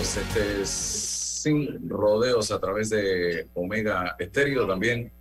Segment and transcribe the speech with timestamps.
[0.00, 4.66] Este es Sin Rodeos a través de Omega Estéreo.
[4.66, 5.12] También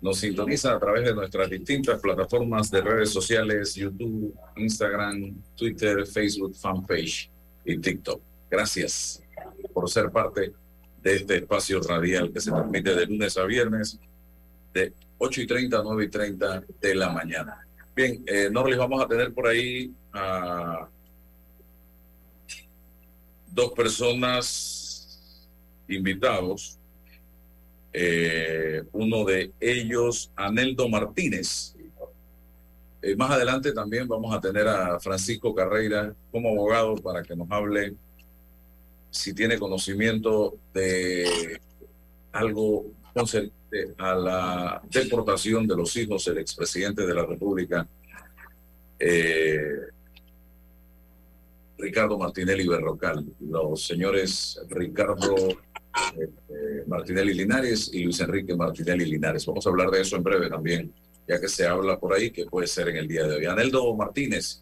[0.00, 6.54] nos sintoniza a través de nuestras distintas plataformas de redes sociales, YouTube, Instagram, Twitter, Facebook,
[6.56, 7.30] fanpage
[7.66, 8.22] y TikTok.
[8.50, 9.22] Gracias
[9.74, 10.54] por ser parte
[11.02, 14.00] de este espacio radial que se transmite de lunes a viernes
[14.72, 17.66] de 8 y 30 a 9 y 30 de la mañana.
[17.94, 20.88] Bien, eh, Norlis, vamos a tener por ahí a
[23.52, 25.20] dos personas
[25.88, 26.78] invitados.
[27.92, 31.74] Eh, uno de ellos, Aneldo Martínez.
[33.02, 37.50] Eh, más adelante también vamos a tener a Francisco Carreira como abogado para que nos
[37.50, 37.94] hable
[39.10, 41.60] si tiene conocimiento de
[42.32, 43.52] algo concerniente
[43.98, 47.86] a la deportación de los hijos del expresidente de la República,
[48.98, 49.91] eh,
[51.82, 59.44] Ricardo Martinelli Berrocal, los señores Ricardo eh, Martinelli Linares y Luis Enrique Martinelli Linares.
[59.46, 60.92] Vamos a hablar de eso en breve también,
[61.26, 63.46] ya que se habla por ahí que puede ser en el día de hoy.
[63.46, 64.60] Aneldo Martínez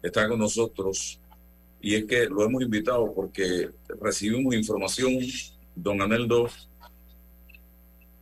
[0.00, 1.18] está con nosotros
[1.80, 3.70] y es que lo hemos invitado porque
[4.00, 5.18] recibimos información,
[5.74, 6.48] don Aneldo,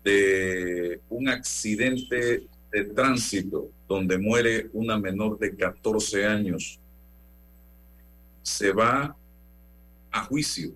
[0.03, 6.81] de un accidente de tránsito donde muere una menor de 14 años
[8.45, 9.17] se va
[10.13, 10.75] a juicio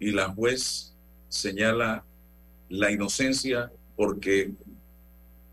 [0.00, 0.92] y la juez
[1.28, 2.04] señala
[2.68, 4.52] la inocencia porque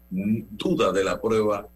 [0.10, 1.70] duda de la prueba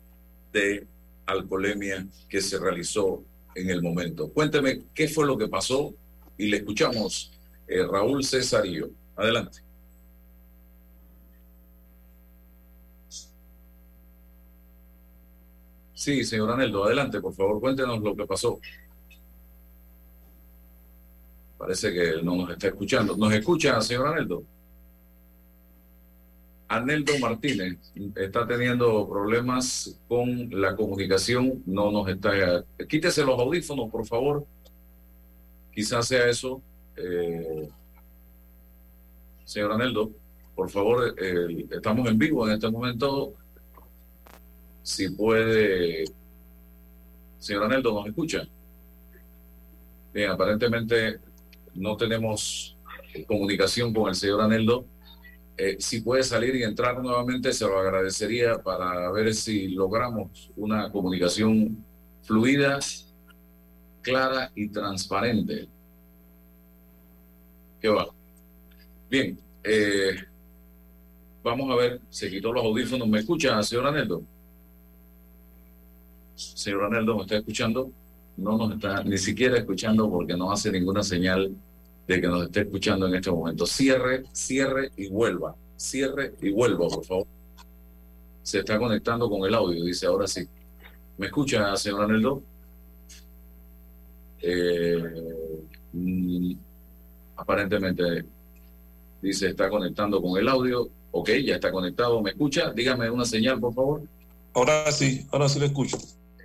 [0.51, 0.85] de
[1.27, 3.23] alcoholemia que se realizó
[3.53, 4.29] en el momento.
[4.29, 5.93] Cuénteme qué fue lo que pasó
[6.37, 7.31] y le escuchamos
[7.67, 8.89] eh, Raúl Cesario.
[9.15, 9.59] Adelante.
[15.93, 18.59] Sí, señor Aneldo, adelante, por favor, cuéntenos lo que pasó.
[21.59, 23.17] Parece que no nos está escuchando.
[23.17, 24.43] ¿Nos escucha, señor Aneldo?
[26.69, 27.77] Aneldo Martínez
[28.15, 32.63] está teniendo problemas con la comunicación, no nos está...
[32.87, 34.45] Quítese los audífonos, por favor.
[35.73, 36.61] Quizás sea eso.
[36.95, 37.67] Eh,
[39.43, 40.11] señor Aneldo,
[40.55, 41.13] por favor,
[41.71, 43.33] estamos en vivo en este momento.
[44.81, 46.05] Si puede...
[47.37, 48.47] Señor Aneldo, ¿nos escucha?
[50.13, 51.19] Bien, aparentemente
[51.75, 52.77] no tenemos
[53.27, 54.85] comunicación con el señor Aneldo.
[55.57, 60.89] Eh, si puede salir y entrar nuevamente, se lo agradecería para ver si logramos una
[60.91, 61.83] comunicación
[62.23, 62.79] fluida,
[64.01, 65.67] clara y transparente.
[67.81, 68.07] ¿Qué va?
[69.09, 70.15] Bien, eh,
[71.43, 73.07] vamos a ver, se quitó los audífonos.
[73.07, 74.23] ¿Me escucha, señor Aneldo?
[76.35, 77.91] Señor Aneldo, ¿me está escuchando?
[78.39, 81.51] No nos está ni siquiera escuchando porque no hace ninguna señal
[82.07, 83.65] de que nos esté escuchando en este momento.
[83.65, 85.55] Cierre, cierre y vuelva.
[85.75, 87.27] Cierre y vuelva, por favor.
[88.41, 90.47] Se está conectando con el audio, dice ahora sí.
[91.17, 92.41] ¿Me escucha, señor Aneldo?
[94.41, 95.03] Eh,
[95.91, 96.53] mm,
[97.35, 98.25] aparentemente
[99.21, 100.89] dice está conectando con el audio.
[101.11, 102.21] Ok, ya está conectado.
[102.21, 102.71] ¿Me escucha?
[102.71, 104.01] Dígame una señal, por favor.
[104.53, 105.97] Ahora sí, ahora sí le escucho.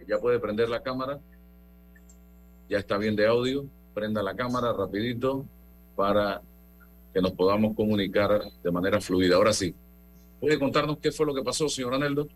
[0.07, 1.21] Ya puede prender la cámara.
[2.69, 3.67] Ya está bien de audio.
[3.95, 5.45] Prenda la cámara rapidito
[5.97, 6.43] para
[7.13, 9.37] que nos podamos comunicar de manera fluida.
[9.37, 9.75] Ahora sí,
[10.41, 12.27] ¿puede contarnos qué fue lo que pasó, señor Aneldo?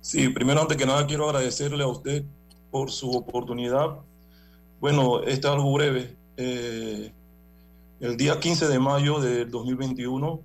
[0.00, 2.24] Sí, primero, antes que nada, quiero agradecerle a usted
[2.70, 3.98] por su oportunidad.
[4.80, 6.16] Bueno, es algo breve.
[6.36, 7.12] Eh,
[8.00, 10.40] el día 15 de mayo del 2021,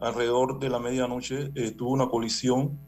[0.00, 2.78] alrededor de la medianoche, eh, una colisión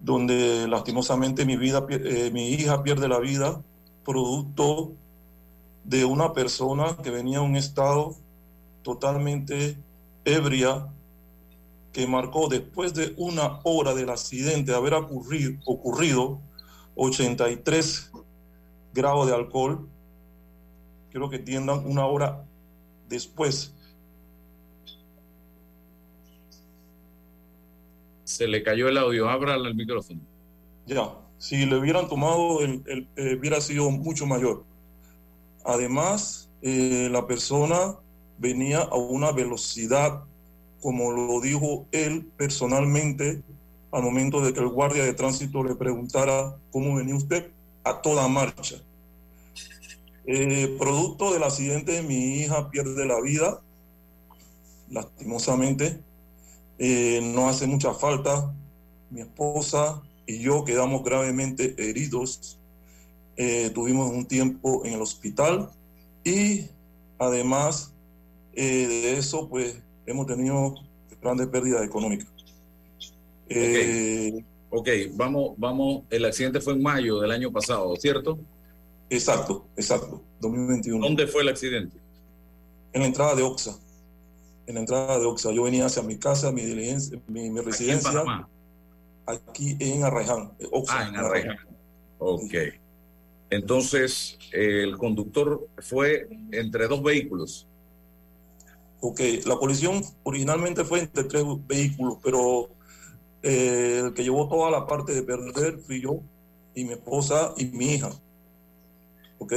[0.00, 3.62] donde lastimosamente mi, vida, eh, mi hija pierde la vida
[4.08, 4.94] producto
[5.84, 8.16] de una persona que venía en un estado
[8.82, 9.76] totalmente
[10.24, 10.88] ebria,
[11.92, 16.40] que marcó después de una hora del accidente haber ocurrido, ocurrido
[16.94, 18.10] 83
[18.94, 19.86] grados de alcohol.
[21.10, 22.46] Quiero que entiendan una hora
[23.10, 23.74] después.
[28.24, 30.22] Se le cayó el audio, abra el micrófono.
[30.86, 34.64] Ya, si le hubieran tomado, el, eh, hubiera sido mucho mayor.
[35.64, 37.96] Además, eh, la persona
[38.38, 40.24] venía a una velocidad,
[40.80, 43.42] como lo dijo él personalmente,
[43.92, 47.50] al momento de que el guardia de tránsito le preguntara cómo venía usted,
[47.84, 48.76] a toda marcha.
[50.26, 53.62] Eh, producto del accidente, mi hija pierde la vida,
[54.90, 56.00] lastimosamente.
[56.78, 58.54] Eh, no hace mucha falta.
[59.10, 62.58] Mi esposa y yo quedamos gravemente heridos
[63.40, 65.70] eh, tuvimos un tiempo en el hospital
[66.24, 66.66] y
[67.18, 67.94] además
[68.52, 70.74] eh, de eso, pues hemos tenido
[71.22, 72.28] grandes pérdidas económicas.
[73.48, 78.38] Eh, ok, vamos, vamos, el accidente fue en mayo del año pasado, ¿cierto?
[79.08, 81.06] Exacto, exacto, 2021.
[81.06, 81.96] ¿Dónde fue el accidente?
[82.92, 83.78] En la entrada de Oxa.
[84.66, 85.52] En la entrada de Oxa.
[85.52, 88.10] Yo venía hacia mi casa, mi, diligencia, mi, residencia.
[88.10, 88.57] Aquí en
[89.28, 90.52] Aquí en Arreján.
[90.88, 91.56] ah, en Arreján.
[92.18, 92.54] Ok.
[93.50, 97.66] Entonces, el conductor fue entre dos vehículos.
[99.00, 102.70] Ok, la colisión originalmente fue entre tres vehículos, pero
[103.42, 106.20] eh, el que llevó toda la parte de perder fui yo
[106.74, 108.10] y mi esposa y mi hija.
[109.38, 109.52] Ok,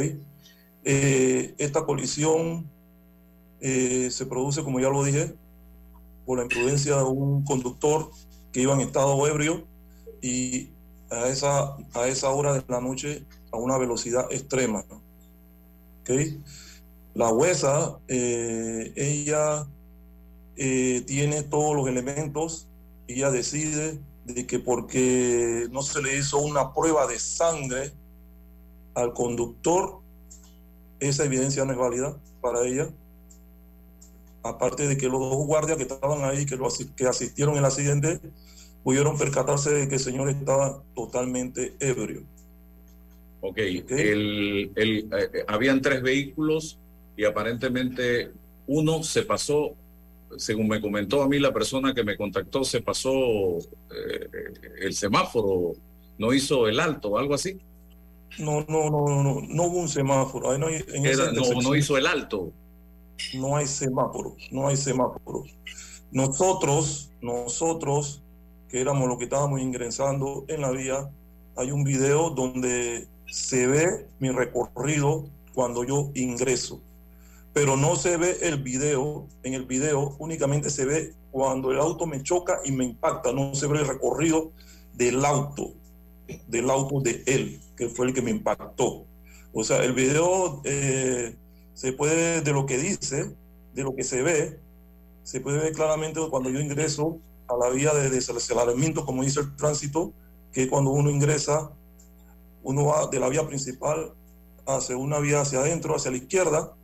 [0.83, 2.69] eh, esta colisión
[3.61, 5.33] eh, se produce, como ya lo dije,
[6.25, 8.11] por la imprudencia de un conductor
[8.51, 9.65] que iba en estado ebrio
[10.21, 10.69] y
[11.09, 14.85] a esa, a esa hora de la noche a una velocidad extrema.
[16.01, 16.41] ¿okay?
[17.13, 19.67] La huesa, eh, ella
[20.55, 22.67] eh, tiene todos los elementos
[23.07, 27.91] y ella decide de que porque no se le hizo una prueba de sangre
[28.93, 29.99] al conductor,
[30.99, 32.89] esa evidencia no es válida para ella.
[34.43, 38.19] Aparte de que los dos guardias que estaban ahí, que, lo, que asistieron al accidente,
[38.83, 42.23] pudieron percatarse de que el señor estaba totalmente ebrio.
[43.41, 46.77] Ok, El, el, eh, habían tres vehículos
[47.17, 48.31] y aparentemente
[48.67, 49.75] uno se pasó,
[50.37, 54.29] según me comentó a mí la persona que me contactó, se pasó eh,
[54.81, 55.73] el semáforo,
[56.17, 57.59] no hizo el alto, algo así.
[58.39, 60.57] No, no, no, no, no, no hubo un semáforo.
[60.57, 60.69] no,
[61.61, 62.53] no, hizo el alto.
[63.33, 65.43] No hay semáforo, no hay semáforo.
[66.11, 68.21] Nosotros, nosotros,
[68.69, 71.09] que éramos los que estábamos ingresando en la vía,
[71.55, 76.81] hay un video donde se ve mi recorrido cuando yo ingreso,
[77.53, 79.27] pero no se ve el video.
[79.43, 83.55] En el video únicamente se ve cuando el auto me choca y me impacta, no
[83.55, 84.51] se ve el recorrido
[84.93, 85.73] del auto,
[86.47, 89.05] del auto de él, que fue el que me impactó.
[89.53, 91.35] O sea, el video eh,
[91.73, 93.35] se puede, de lo que dice,
[93.73, 94.59] de lo que se ve,
[95.23, 99.55] se puede ver claramente cuando yo ingreso a la vía de desaceleramiento, como dice el
[99.55, 100.13] tránsito,
[100.51, 101.71] que cuando uno ingresa,
[102.63, 104.13] uno va de la vía principal
[104.65, 106.75] hacia una vía hacia adentro, hacia la izquierda,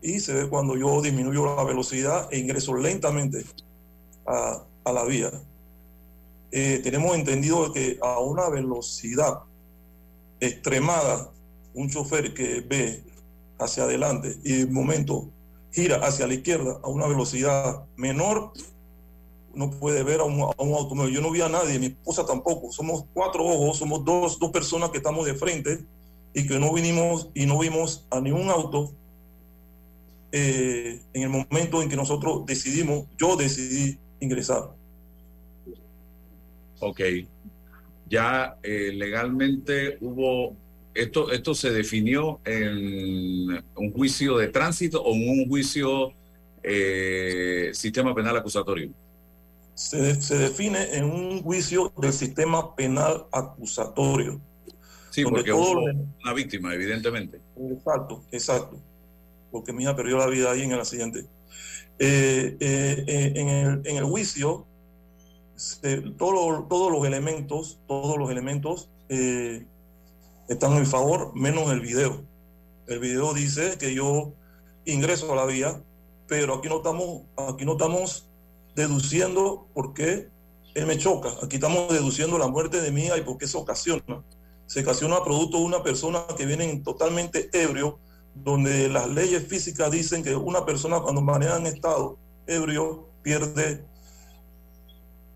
[0.00, 3.44] y se ve cuando yo disminuyo la velocidad e ingreso lentamente
[4.26, 5.30] a, la vía.
[6.50, 9.40] Eh, tenemos entendido que a una velocidad
[10.40, 11.30] extremada,
[11.74, 13.04] un chofer que ve
[13.62, 15.30] hacia adelante y de momento
[15.72, 18.52] gira hacia la izquierda a una velocidad menor,
[19.54, 21.14] no puede ver a un, automóvil.
[21.14, 22.72] Yo no vi a nadie, mi esposa tampoco.
[22.72, 25.84] Somos cuatro ojos, somos dos, dos personas que estamos de frente
[26.34, 28.92] y que no vinimos y no vimos a ningún auto
[30.32, 34.70] eh, en el momento en que nosotros decidimos, yo decidí ingresar.
[36.80, 37.00] Ok.
[38.08, 40.56] Ya eh, legalmente hubo,
[40.94, 46.12] esto, esto se definió en un juicio de tránsito o en un juicio
[46.62, 48.90] eh, sistema penal acusatorio
[49.74, 54.40] se, define en un juicio del sistema penal acusatorio.
[55.10, 57.40] Sí, porque hubo una víctima, evidentemente.
[57.70, 58.78] Exacto, exacto.
[59.50, 61.26] Porque mi hija perdió la vida ahí en el accidente.
[61.98, 64.66] Eh, eh, eh, en, el, en, el, juicio,
[66.16, 68.88] todos los elementos, todos los elementos
[70.48, 72.24] están en favor, menos el video.
[72.86, 74.32] El video dice que yo
[74.84, 75.82] ingreso a la vía,
[76.26, 78.28] pero aquí no estamos, aquí no estamos
[78.74, 80.30] deduciendo por qué
[80.74, 81.30] él me choca.
[81.42, 84.24] Aquí estamos deduciendo la muerte de mi hija y por qué se ocasiona.
[84.66, 87.98] Se ocasiona producto de una persona que viene totalmente ebrio,
[88.34, 93.84] donde las leyes físicas dicen que una persona cuando maneja en estado ebrio pierde,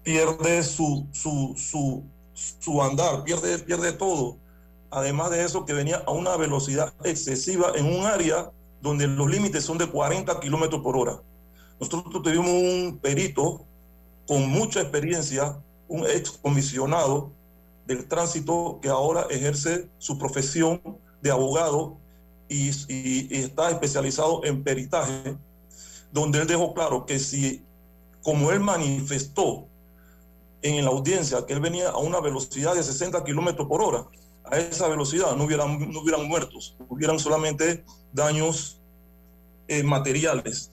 [0.02, 4.38] pierde su, su, su, su andar, pierde, pierde todo.
[4.90, 8.50] Además de eso, que venía a una velocidad excesiva en un área
[8.80, 11.20] donde los límites son de 40 kilómetros por hora.
[11.80, 13.64] Nosotros tuvimos un perito
[14.26, 17.32] con mucha experiencia, un excomisionado
[17.86, 20.80] del tránsito que ahora ejerce su profesión
[21.20, 21.98] de abogado
[22.48, 22.70] y,
[23.36, 25.36] está especializado en peritaje,
[26.12, 27.64] donde él dejó claro que si,
[28.22, 29.66] como él manifestó
[30.62, 34.06] en la audiencia, que él venía a una velocidad de 60 kilómetros por hora,
[34.50, 38.80] a esa velocidad no hubieran, no hubieran muertos, hubieran solamente daños
[39.68, 40.70] eh, materiales.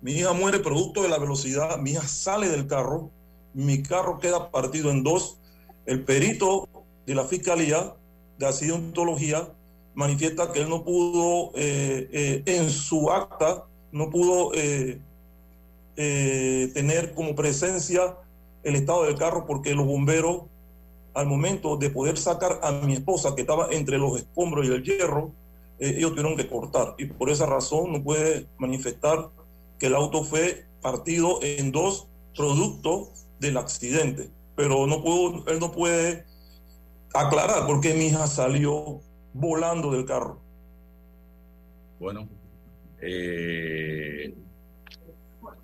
[0.00, 3.10] Mi hija muere producto de la velocidad, mi hija sale del carro,
[3.54, 5.38] mi carro queda partido en dos.
[5.86, 6.68] El perito
[7.06, 7.94] de la Fiscalía
[8.38, 9.48] de Accidentología
[9.94, 15.00] manifiesta que él no pudo, eh, eh, en su acta, no pudo eh,
[16.74, 18.16] tener como presencia
[18.62, 20.44] el estado del carro porque los bomberos,
[21.14, 24.82] al momento de poder sacar a mi esposa que estaba entre los escombros y el
[24.82, 25.32] hierro,
[25.78, 29.30] ellos tuvieron que cortar y por esa razón no puede manifestar
[29.78, 34.30] que el auto fue partido en dos productos del accidente.
[34.54, 36.24] Pero no puedo, él no puede
[37.14, 39.00] aclarar por qué mi hija salió
[39.32, 40.40] volando del carro.
[41.98, 42.28] Bueno,
[43.00, 44.34] eh,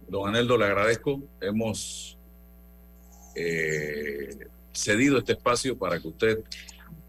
[0.08, 1.20] don Aneldo, le agradezco.
[1.40, 2.18] Hemos
[3.34, 6.44] eh, cedido este espacio para que usted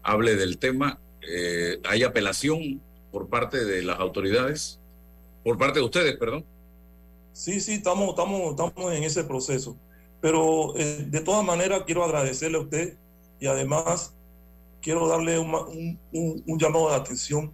[0.02, 0.98] hable del tema.
[1.22, 2.80] Eh, ¿Hay apelación
[3.12, 4.78] por parte de las autoridades?
[5.44, 6.44] Por parte de ustedes, perdón.
[7.32, 9.76] Sí, sí, estamos, estamos, estamos en ese proceso.
[10.20, 12.96] Pero eh, de todas maneras quiero agradecerle a usted
[13.38, 14.14] y además
[14.82, 17.52] quiero darle un, un, llamado de atención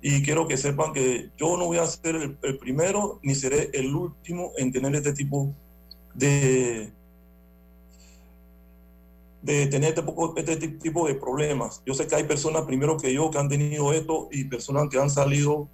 [0.00, 3.94] y quiero que sepan que yo no voy a ser el, primero ni seré el
[3.94, 5.52] último en tener este tipo
[6.14, 6.92] de,
[9.42, 11.82] de tener este, este tipo de problemas.
[11.86, 14.98] Yo sé que hay personas primero que yo que han tenido esto y personas que
[14.98, 15.68] han salido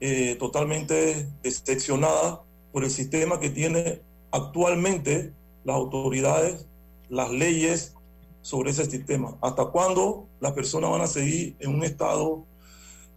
[0.00, 5.32] eh, totalmente decepcionada por el sistema que tiene actualmente
[5.64, 6.66] las autoridades,
[7.08, 7.94] las leyes
[8.42, 9.36] sobre ese sistema.
[9.40, 12.44] ¿Hasta cuándo las personas van a seguir en un estado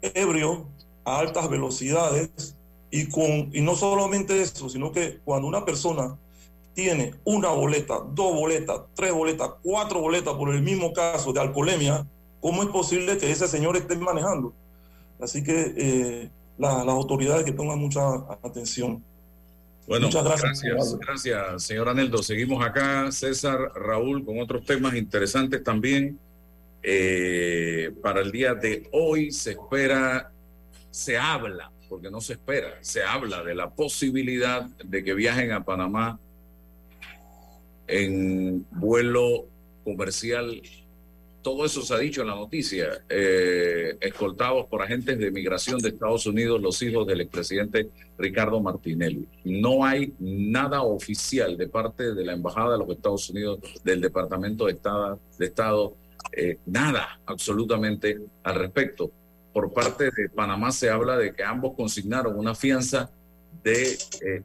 [0.01, 0.67] ebrio
[1.03, 2.55] a altas velocidades
[2.89, 6.17] Y, con, y no solamente eso, sino que cuando una persona
[6.77, 12.05] tiene una boleta, dos boletas, tres boletas, cuatro boletas por el mismo caso de alcoholemia,
[12.39, 14.53] ¿cómo es posible que ese señor esté manejando?
[15.19, 16.29] Así que eh,
[16.59, 17.99] las autoridades que pongan mucha
[18.43, 19.03] atención.
[19.87, 20.61] Bueno, Muchas gracias.
[20.61, 22.21] Gracias, gracias, señor Aneldo.
[22.21, 26.19] Seguimos acá, César, Raúl, con otros temas interesantes también.
[26.83, 30.31] Eh, para el día de hoy se espera,
[30.91, 35.65] se habla, porque no se espera, se habla de la posibilidad de que viajen a
[35.65, 36.19] Panamá
[37.87, 39.45] en vuelo
[39.83, 40.61] comercial
[41.47, 45.87] todo eso se ha dicho en la noticia, eh, escoltados por agentes de migración de
[45.87, 49.25] Estados Unidos, los hijos del expresidente Ricardo Martinelli.
[49.45, 54.65] No hay nada oficial de parte de la Embajada de los Estados Unidos, del Departamento
[54.65, 55.93] de Estado, de Estado
[56.33, 59.09] eh, nada absolutamente al respecto.
[59.53, 63.09] Por parte de Panamá se habla de que ambos consignaron una fianza
[63.63, 63.97] de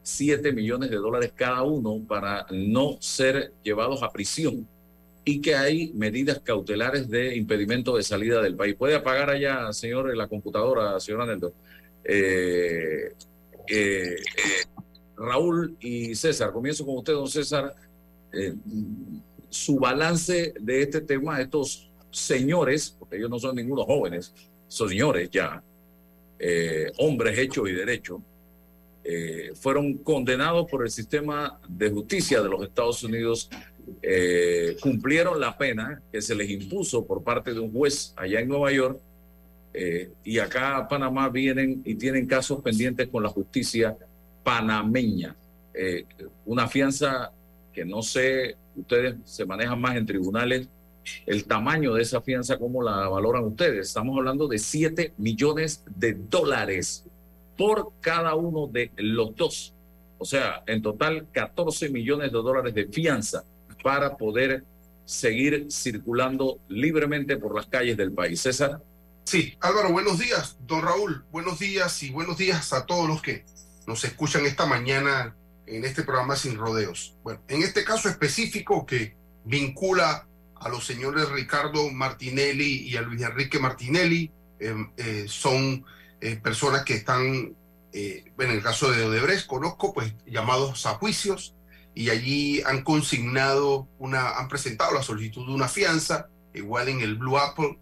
[0.02, 4.66] 7 eh, millones de dólares cada uno para no ser llevados a prisión
[5.24, 8.74] y que hay medidas cautelares de impedimento de salida del país.
[8.74, 11.52] ¿Puede apagar allá, señor, la computadora, señor Aneldo?
[12.04, 13.12] Eh,
[13.68, 14.16] eh,
[15.16, 17.74] Raúl y César, comienzo con usted, don César.
[18.32, 18.54] Eh,
[19.48, 24.34] su balance de este tema, estos señores, porque ellos no son ningunos jóvenes,
[24.66, 25.62] son señores ya,
[26.98, 28.20] hombres hechos y derechos,
[29.54, 33.50] fueron condenados por el sistema de justicia de los Estados Unidos
[34.00, 38.48] eh, cumplieron la pena que se les impuso por parte de un juez allá en
[38.48, 38.98] Nueva York
[39.74, 43.96] eh, y acá a Panamá vienen y tienen casos pendientes con la justicia
[44.42, 45.36] panameña.
[45.74, 46.04] Eh,
[46.44, 47.32] una fianza
[47.72, 50.68] que no sé, ustedes se manejan más en tribunales,
[51.26, 53.88] el tamaño de esa fianza, ¿cómo la valoran ustedes?
[53.88, 57.04] Estamos hablando de 7 millones de dólares
[57.62, 59.72] por cada uno de los dos.
[60.18, 63.44] O sea, en total 14 millones de dólares de fianza
[63.84, 64.64] para poder
[65.04, 68.40] seguir circulando libremente por las calles del país.
[68.40, 68.82] César.
[69.22, 70.56] Sí, Álvaro, buenos días.
[70.66, 73.44] Don Raúl, buenos días y buenos días a todos los que
[73.86, 77.14] nos escuchan esta mañana en este programa Sin Rodeos.
[77.22, 83.22] Bueno, en este caso específico que vincula a los señores Ricardo Martinelli y a Luis
[83.22, 85.84] Enrique Martinelli, em, eh, son
[86.22, 87.56] eh, personas que están,
[87.92, 91.56] eh, en el caso de Odebrecht, conozco, pues llamados a juicios
[91.96, 97.16] y allí han consignado una, han presentado la solicitud de una fianza, igual en el
[97.16, 97.76] Blue Apple,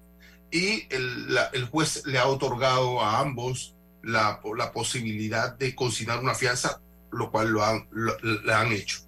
[0.50, 6.35] y el, el juez le ha otorgado a ambos la, la, posibilidad de consignar una
[6.35, 6.81] fianza,
[7.12, 8.16] lo cual lo han, lo,
[8.55, 9.00] han hecho.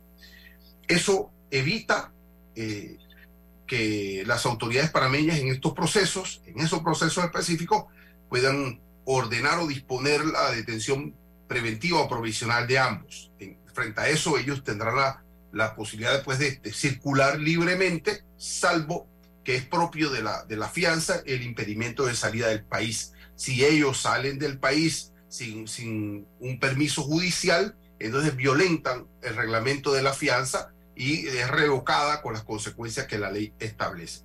[0.87, 2.13] Eso evita
[2.55, 2.99] eh,
[3.67, 7.87] que las autoridades panameñas en estos procesos, en esos procesos específicos,
[8.29, 11.15] puedan ordenar o disponer la detención
[11.49, 13.31] preventiva o provisional de ambos.
[13.39, 19.07] En, frente a eso ellos tendrán la, la posibilidad después de, circular libremente, salvo
[19.45, 23.13] que es propio de la, de la fianza el impedimento de salida del país.
[23.35, 30.03] Si ellos salen del país sin, sin un permiso judicial, entonces violentan el reglamento de
[30.03, 34.23] la fianza y es revocada con las consecuencias que la ley establece.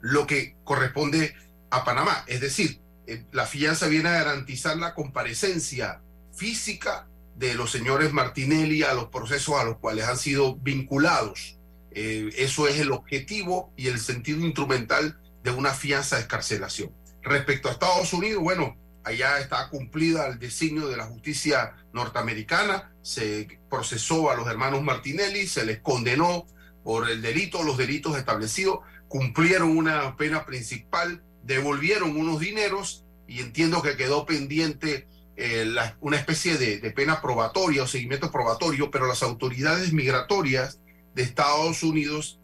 [0.00, 1.34] Lo que corresponde
[1.70, 7.70] a Panamá, es decir, eh, la fianza viene a garantizar la comparecencia física de los
[7.70, 11.58] señores Martinelli a los procesos a los cuales han sido vinculados.
[11.90, 16.92] Eh, eso es el objetivo y el sentido instrumental de una fianza de escarcelación.
[17.22, 23.60] Respecto a Estados Unidos, bueno, allá está cumplida el designio de la justicia norteamericana, se
[23.70, 26.46] procesó a los hermanos Martinelli, se les condenó
[26.82, 33.82] por el delito, los delitos establecidos, cumplieron una pena principal, devolvieron unos dineros y entiendo
[33.82, 39.92] que quedó pendiente eh, una especie de, pena probatoria o seguimiento probatorio, pero las autoridades
[39.92, 40.80] migratorias
[41.14, 42.38] de Estados Unidos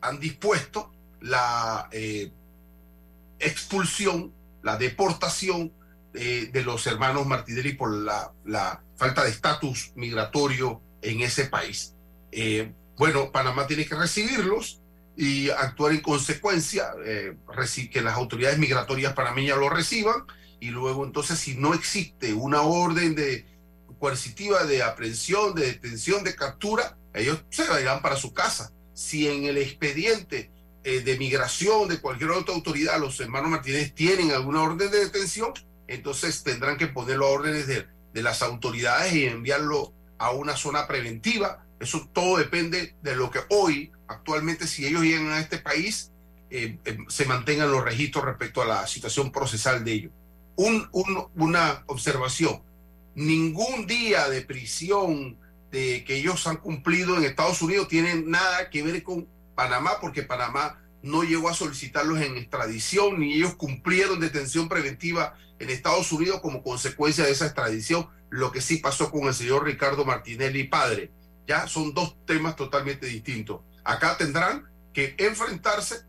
[0.00, 2.32] han dispuesto la eh,
[3.38, 5.72] expulsión, la deportación
[6.12, 11.94] de los hermanos Martinelli por la, la falta de estatus migratorio en ese país.
[12.30, 14.81] Eh, bueno, Panamá tiene que recibirlos
[15.16, 16.90] y actuar en consecuencia,
[17.90, 20.24] que las autoridades migratorias panameñas lo reciban
[20.62, 23.46] y luego entonces si no existe una orden de
[23.98, 28.72] coercitiva de aprehensión, de detención, de captura, ellos se irán para su casa.
[28.94, 30.50] Si en el expediente
[30.84, 35.52] eh, de migración de cualquier otra autoridad los hermanos Martínez tienen alguna orden de detención,
[35.88, 40.86] entonces tendrán que ponerlo a órdenes de, de las autoridades y enviarlo a una zona
[40.86, 41.66] preventiva.
[41.80, 46.12] Eso todo depende de lo que hoy, actualmente, si ellos llegan a este país,
[46.50, 50.12] eh, eh, se mantengan los registros respecto a la situación procesal de ellos
[50.56, 50.88] un,
[51.34, 52.62] una observación.
[53.14, 55.36] ningún día de prisión
[55.70, 60.82] que ellos han cumplido en Estados Unidos tiene nada que ver con Panamá, porque Panamá
[61.02, 66.62] no llegó a solicitarlos en extradición, ni ellos cumplieron detención preventiva en Estados Unidos como
[66.62, 71.10] consecuencia de esa extradición, lo que sí pasó con el señor Ricardo Martinelli padre.
[71.46, 73.62] Ya son dos temas totalmente distintos.
[73.84, 76.02] Acá tendrán que enfrentarse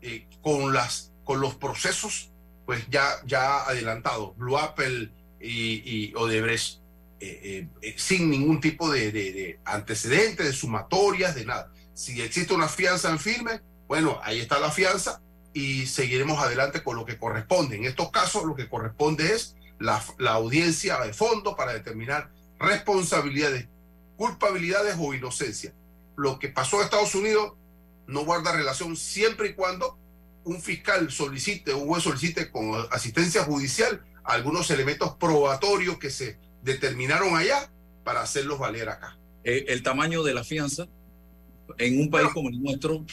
[0.00, 2.30] eh, con, las, con los procesos
[2.66, 6.80] pues ya, ya adelantados, Blue Apple y, Odebrecht,
[7.20, 11.70] eh, eh, sin ningún tipo de, de, de antecedentes, de sumatorias, de nada.
[11.94, 15.20] Si existe una fianza en firme, bueno, ahí está la fianza
[15.52, 17.76] y seguiremos adelante con lo que corresponde.
[17.76, 23.68] En estos casos lo que corresponde es la, la audiencia de fondo para determinar responsabilidades,
[24.16, 25.74] culpabilidades o inocencia.
[26.16, 27.54] Lo que pasó en Estados Unidos
[28.06, 29.98] no guarda relación siempre y cuando
[30.44, 37.36] un fiscal solicite, un juez solicite con asistencia judicial algunos elementos probatorios que se determinaron
[37.36, 37.70] allá
[38.04, 39.18] para hacerlos valer acá.
[39.44, 40.86] Eh, el tamaño de la fianza
[41.78, 43.04] en un país como el nuestro.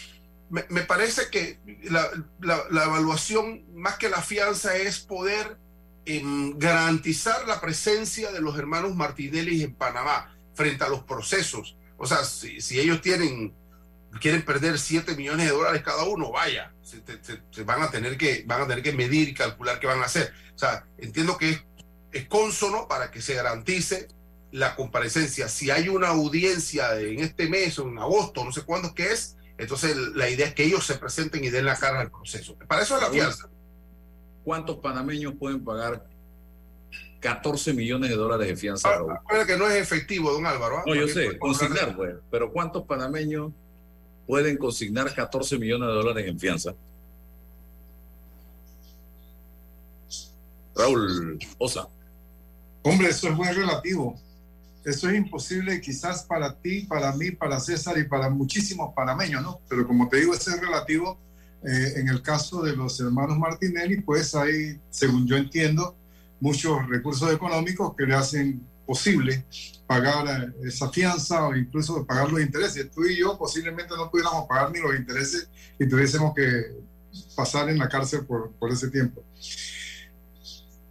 [0.50, 2.10] Me, me parece que la,
[2.40, 5.58] la, la, evaluación, más que la fianza, es poder
[6.06, 6.22] eh,
[6.56, 11.78] garantizar la presencia de los hermanos Martinelli en Panamá frente a los procesos.
[12.00, 13.54] O sea, si, si ellos tienen
[14.20, 18.18] quieren perder 7 millones de dólares cada uno, vaya, se, se, se, van a tener
[18.18, 20.34] que van a tener que medir y calcular qué van a hacer.
[20.56, 21.64] O sea, entiendo que es,
[22.12, 22.28] es
[22.88, 24.08] para que se garantice
[24.52, 25.48] la comparecencia.
[25.48, 29.12] Si hay una audiencia en este mes o en agosto, no sé cuándo es que
[29.12, 32.58] es, entonces la idea es que ellos se presenten y den la cara al proceso.
[32.68, 33.50] Para eso es la fianza.
[34.44, 36.08] ¿Cuántos panameños pueden pagar
[37.20, 38.90] 14 millones de dólares de fianza?
[38.90, 40.80] Ah, que no es efectivo, don Álvaro.
[40.80, 40.84] ¿eh?
[40.86, 42.16] No, yo sé, consignar, pues.
[42.32, 43.52] Pero ¿cuántos panameños
[44.26, 46.74] pueden consignar 14 millones de dólares en fianza?
[50.76, 51.88] Raúl Osa.
[52.84, 54.16] Hombre, eso es muy relativo.
[54.86, 59.60] Eso es imposible quizás para ti, para mí, para César y para muchísimos panameños, ¿no?
[59.68, 61.20] Pero como te digo, eso es relativo.
[61.64, 65.98] Eh, en el caso de los hermanos Martinelli, pues hay, según yo entiendo,
[66.39, 69.45] muchos recursos económicos que le hacen posible
[69.86, 72.89] pagar esa fianza o incluso pagar los intereses.
[72.91, 75.49] Tú y yo posiblemente no pudiéramos pagar ni los intereses
[75.80, 76.75] y tuviésemos que
[77.36, 79.23] pasar en la cárcel por, por ese tiempo.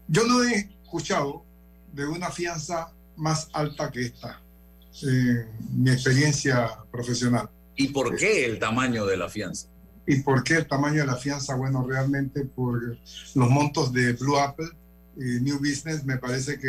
[0.06, 1.44] Yo no he escuchado
[1.92, 4.40] de una fianza más alta que esta,
[5.02, 7.50] eh, mi experiencia profesional.
[7.76, 9.68] ¿Y por qué el tamaño de la fianza?
[10.06, 11.54] ¿Y por qué el tamaño de la fianza?
[11.54, 12.96] Bueno, realmente por
[13.34, 14.68] los montos de Blue Apple
[15.18, 16.68] y New Business me parece que...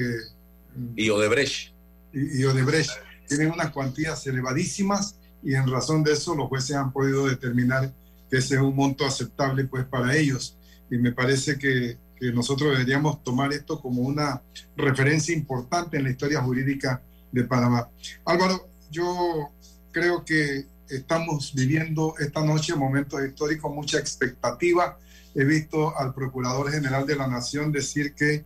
[0.95, 1.73] Y Odebrecht.
[2.13, 2.91] Y, y Odebrecht
[3.27, 7.93] tienen unas cuantías elevadísimas y en razón de eso los jueces han podido determinar
[8.29, 10.57] que ese es un monto aceptable pues para ellos.
[10.91, 14.41] Y me parece que que nosotros deberíamos tomar esto como una
[14.75, 17.89] referencia importante en la historia jurídica de Panamá.
[18.25, 19.51] Álvaro, yo
[19.91, 24.97] creo que estamos viviendo esta noche momentos históricos, mucha expectativa.
[25.39, 28.43] He visto al Procurador General de la Nación decir que,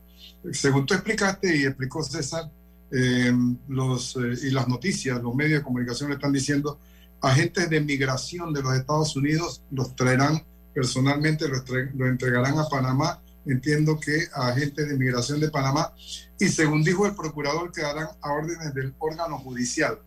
[0.51, 2.51] según tú explicaste y explicó César,
[2.91, 3.33] eh,
[3.67, 6.79] los, eh, y las noticias, los medios de comunicación le están diciendo,
[7.21, 11.63] agentes de migración de los Estados Unidos los traerán personalmente, los,
[11.95, 15.93] lo entregarán a Panamá entiendo que agentes de migración de Panamá
[16.39, 19.99] y según dijo el procurador quedarán a órdenes del órgano judicial.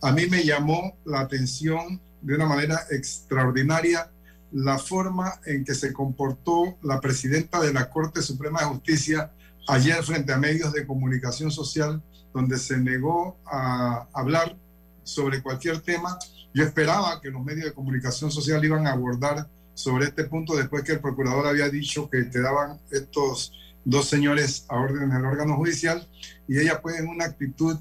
[0.00, 4.10] A mí me llamó la atención de una manera extraordinaria
[4.52, 9.32] la forma en que se comportó la presidenta de la Corte Suprema de Justicia
[9.68, 12.02] ayer frente a medios de comunicación social,
[12.34, 14.56] donde se negó a hablar
[15.02, 16.18] sobre cualquier tema.
[16.54, 20.82] Yo esperaba que los medios de comunicación social iban a abordar sobre este punto después
[20.82, 23.52] que el procurador había dicho que quedaban estos
[23.84, 26.06] dos señores a orden del órgano judicial
[26.46, 27.78] y ella pues en una actitud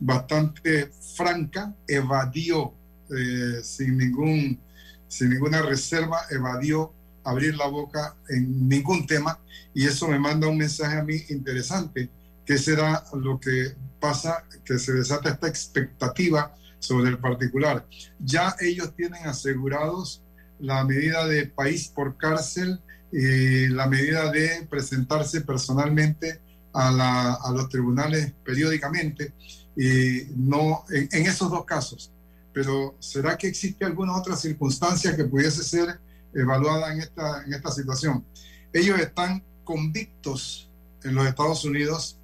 [0.00, 2.74] bastante franca evadió
[3.10, 4.58] eh, sin ningún
[5.08, 6.92] sin ninguna reserva evadió
[7.24, 9.38] abrir la boca en ningún tema
[9.72, 12.10] y eso me manda un mensaje a mí interesante
[12.44, 17.86] que será lo que pasa que se desata esta expectativa sobre el particular
[18.18, 20.22] ya ellos tienen asegurados
[20.58, 22.80] la medida de país por cárcel
[23.12, 26.40] y la medida de presentarse personalmente
[26.72, 29.32] a, la, a los tribunales periódicamente
[29.76, 32.12] y no en, en, esos dos casos.
[32.54, 35.98] Pero ¿será que existe alguna otra circunstancia que pudiese ser
[36.32, 38.24] evaluada en esta, en esta situación?
[38.72, 40.70] Ellos están convictos
[41.02, 42.16] en los Estados Unidos,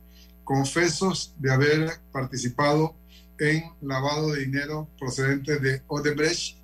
[0.44, 2.94] confesos de haber participado
[3.38, 6.58] en lavado de dinero procedente de Odebrecht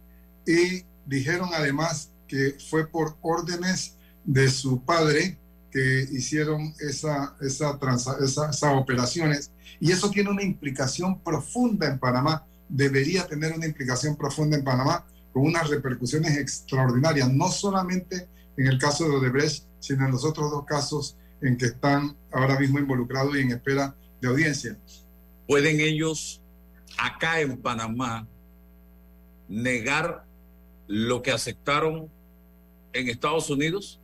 [0.46, 5.38] y dijeron además que fue por órdenes de su padre,
[5.70, 7.78] que hicieron esa, esa,
[8.20, 9.50] esas operaciones
[9.80, 15.06] y eso tiene una implicación profunda en Panamá, debería tener una implicación profunda en Panamá
[15.32, 20.50] con unas repercusiones extraordinarias, no solamente en el caso de Odebrecht, sino en los otros
[20.50, 24.78] dos casos en que están ahora mismo involucrados y en espera de audiencia.
[25.46, 26.42] ¿Pueden ellos
[26.98, 28.26] acá en Panamá
[29.48, 30.24] negar
[30.86, 32.10] lo que aceptaron
[32.92, 34.00] en Estados Unidos?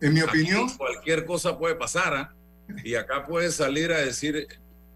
[0.00, 0.68] En mi opinión.
[0.76, 2.34] cualquier cosa puede pasar ¿ah?
[2.84, 4.46] y acá puede salir a decir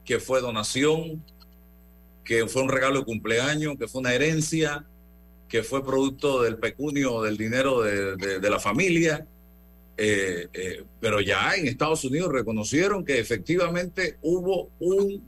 [0.05, 1.25] que fue donación,
[2.25, 4.85] que fue un regalo de cumpleaños, que fue una herencia,
[5.49, 9.27] que fue producto del pecunio, del dinero de, la familia.
[9.97, 15.23] Eh, eh, pero ya en Estados Unidos reconocieron que efectivamente hubo un,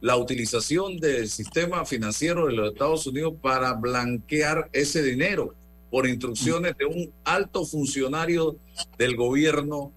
[0.00, 5.54] la utilización del sistema financiero de los Estados Unidos para blanquear ese dinero
[5.92, 8.56] por instrucciones de un alto funcionario
[8.98, 9.92] del gobierno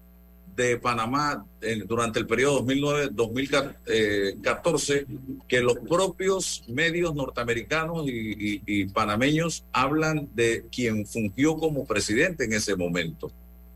[0.56, 1.46] de Panamá
[1.86, 5.06] durante el periodo 2009-2014
[5.46, 12.74] que los propios medios norteamericanos y, panameños hablan de quien fungió como presidente en ese
[12.74, 13.30] momento.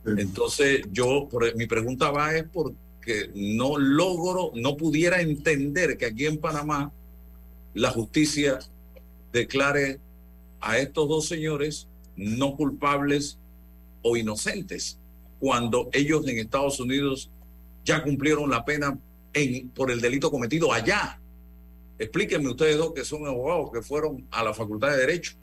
[0.07, 6.39] Entonces yo, mi pregunta va es porque no logro, no pudiera entender que aquí en
[6.39, 6.91] Panamá
[7.75, 8.59] la justicia
[9.33, 10.01] declare
[10.61, 13.39] a estos dos señores no culpables
[14.03, 14.99] o inocentes,
[15.41, 17.31] cuando ellos en Estados Unidos
[17.85, 18.97] ya cumplieron la pena
[19.33, 21.19] en, por el delito cometido allá.
[21.99, 25.37] Explíquenme ustedes dos que son abogados que fueron a la Facultad de Derecho.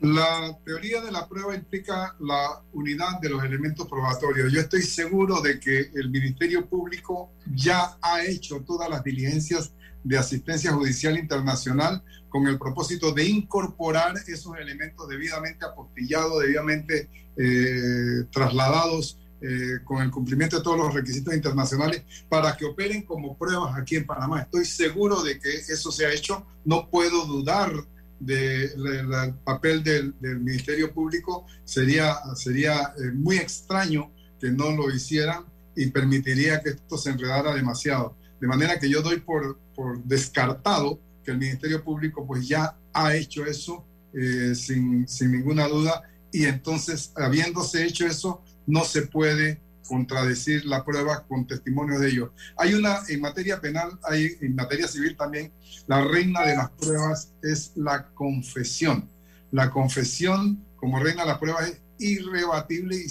[0.00, 4.52] La teoría de la prueba implica la unidad de los elementos probatorios.
[4.52, 9.72] Yo estoy seguro de que el Ministerio Público ya ha hecho todas las diligencias
[10.04, 18.24] de asistencia judicial internacional con el propósito de incorporar esos elementos debidamente apostillados, debidamente eh,
[18.30, 23.78] trasladados eh, con el cumplimiento de todos los requisitos internacionales para que operen como pruebas
[23.78, 24.42] aquí en Panamá.
[24.42, 26.44] Estoy seguro de que eso se ha hecho.
[26.64, 27.72] No puedo dudar
[28.18, 31.46] del papel del, Ministerio Público.
[31.64, 35.44] Sería, sería eh, muy extraño que no lo hicieran
[35.76, 38.16] y permitiría que esto se enredara demasiado.
[38.40, 43.14] De manera que yo doy por, por descartado que el Ministerio Público pues ya ha
[43.14, 49.60] hecho eso eh, sin, sin ninguna duda y entonces habiéndose hecho eso no se puede
[49.88, 52.30] contradecir la prueba con testimonio de ellos.
[52.56, 55.50] Hay una, en materia penal, hay en materia civil también,
[55.86, 59.08] la reina de las pruebas es la confesión.
[59.50, 63.08] La confesión como reina de las pruebas es irrebatible y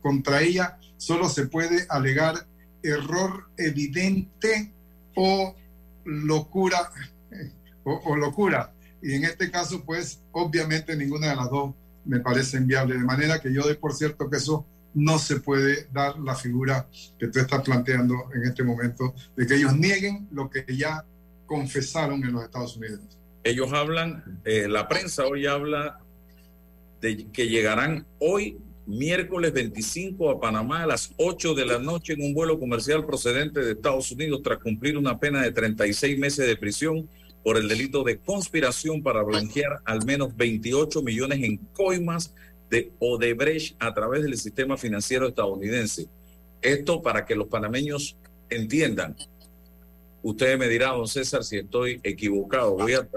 [0.00, 2.46] contra ella solo se puede alegar
[2.82, 4.72] error evidente
[5.14, 5.54] o
[6.04, 6.90] locura
[7.84, 8.72] o, locura.
[9.02, 12.94] Y en este caso, pues, obviamente ninguna de las dos me parece inviable.
[12.94, 16.88] De manera que yo doy por cierto que eso no se puede dar la figura
[17.18, 21.04] que tú estás planteando en este momento, de que ellos nieguen lo que ya
[21.46, 23.00] confesaron en los Estados Unidos.
[23.42, 25.98] Ellos hablan, eh, la prensa hoy habla
[27.00, 32.22] de que llegarán hoy miércoles 25 a Panamá a las 8 de la noche en
[32.22, 36.56] un vuelo comercial procedente de Estados Unidos tras cumplir una pena de 36 meses de
[36.56, 37.08] prisión
[37.44, 42.34] por el delito de conspiración para blanquear al menos 28 millones en coimas
[42.70, 46.08] de Odebrecht a través del sistema financiero estadounidense.
[46.60, 48.16] Esto para que los panameños
[48.48, 49.16] entiendan.
[50.22, 52.76] Usted me dirá, César, si estoy equivocado.
[52.76, 53.08] Voy a,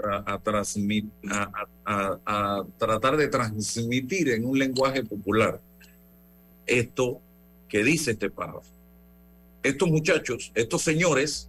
[1.84, 5.60] a, tratar de transmitir en un lenguaje popular
[6.66, 7.20] esto
[7.68, 8.68] que dice este párrafo.
[9.62, 11.48] Estos muchachos, estos señores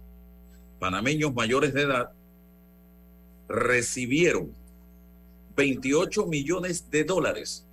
[0.78, 2.12] panameños mayores de edad,
[3.48, 4.52] recibieron
[5.56, 7.66] 28 millones de dólares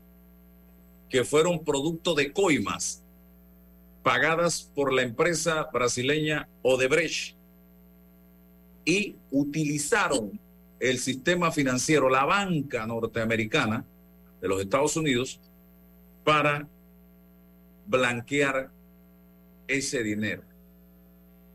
[1.08, 3.04] que fueron producto de coimas
[4.02, 7.35] pagadas por la empresa brasileña Odebrecht
[8.86, 10.39] y utilizaron
[10.80, 13.84] el sistema financiero, la banca norteamericana
[14.39, 15.39] de los Estados Unidos,
[16.24, 16.67] para
[17.88, 18.71] blanquear
[19.67, 20.43] ese dinero.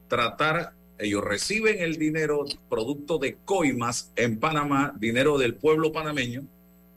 [0.09, 6.43] Tratar, ellos reciben el dinero producto de coimas en Panamá, dinero del pueblo panameño,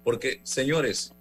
[0.04, 1.14] porque, señores,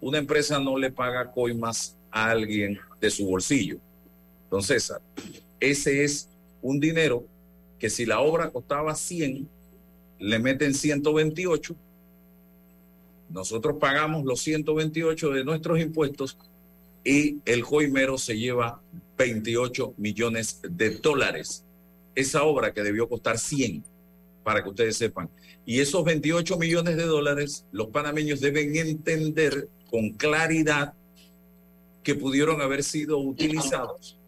[0.00, 3.78] una empresa no le paga coimas a alguien de su bolsillo.
[4.44, 4.92] Entonces,
[5.60, 6.28] ese es
[6.62, 7.24] un dinero
[7.78, 9.48] que si la obra costaba 100,
[10.18, 11.76] le meten 128,
[13.30, 16.36] nosotros pagamos los 128 de nuestros impuestos
[17.04, 18.80] y el joimero se lleva
[19.16, 21.64] 28 millones de dólares.
[22.14, 23.84] Esa obra que debió costar 100,
[24.42, 25.28] para que ustedes sepan.
[25.66, 30.94] Y esos 28 millones de dólares, los panameños deben entender con claridad
[32.02, 34.18] que pudieron haber sido utilizados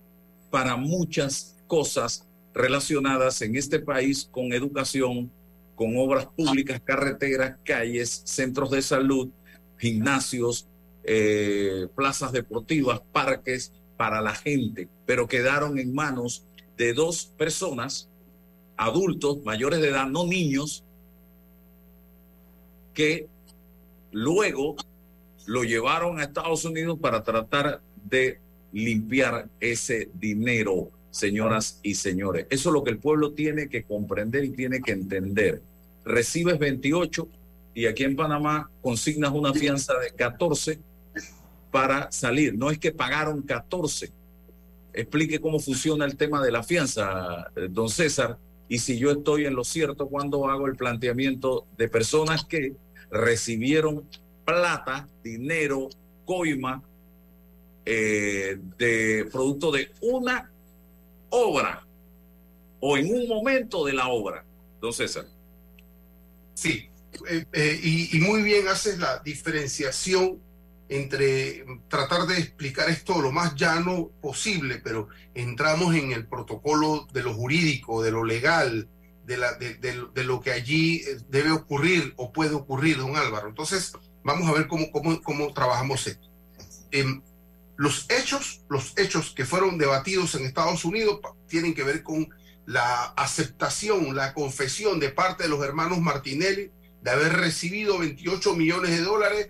[0.50, 5.30] para muchas cosas relacionadas en este país con educación,
[5.74, 9.30] con obras públicas, carreteras, calles, centros de salud,
[9.78, 10.68] gimnasios,
[11.04, 16.44] eh, plazas deportivas, parques para la gente, pero quedaron en manos
[16.76, 18.08] de dos personas,
[18.76, 20.84] adultos, mayores de edad, no niños,
[22.94, 23.28] que
[24.12, 24.76] luego
[25.46, 28.40] lo llevaron a Estados Unidos para tratar de
[28.72, 32.46] limpiar ese dinero, señoras y señores.
[32.50, 35.62] Eso es lo que el pueblo tiene que comprender y tiene que entender.
[36.04, 37.28] Recibes 28
[37.74, 40.78] y aquí en Panamá consignas una fianza de 14
[41.70, 42.56] para salir.
[42.56, 44.10] No es que pagaron 14.
[44.92, 49.54] Explique cómo funciona el tema de la fianza, don César, y si yo estoy en
[49.54, 52.74] lo cierto cuando hago el planteamiento de personas que
[53.10, 54.04] recibieron
[54.44, 55.88] plata, dinero,
[56.24, 56.82] coima,
[57.84, 60.52] eh, de producto de una
[61.30, 61.86] obra
[62.80, 64.44] o en un momento de la obra,
[64.80, 65.26] don César.
[66.54, 66.90] Sí,
[67.28, 70.40] eh, eh, y, muy bien haces la diferenciación
[70.88, 77.22] entre tratar de explicar esto lo más llano posible, pero entramos en el protocolo de
[77.22, 78.88] lo jurídico, de lo legal,
[79.24, 83.48] de, lo que allí debe ocurrir o puede ocurrir, don Álvaro.
[83.48, 83.92] Entonces,
[84.24, 86.28] vamos a ver cómo, trabajamos esto.
[86.90, 87.04] Eh,
[87.80, 92.28] los hechos, los hechos que fueron debatidos en Estados Unidos tienen que ver con
[92.66, 98.90] la aceptación, la confesión de parte de los hermanos Martinelli de haber recibido 28 millones
[98.90, 99.48] de dólares,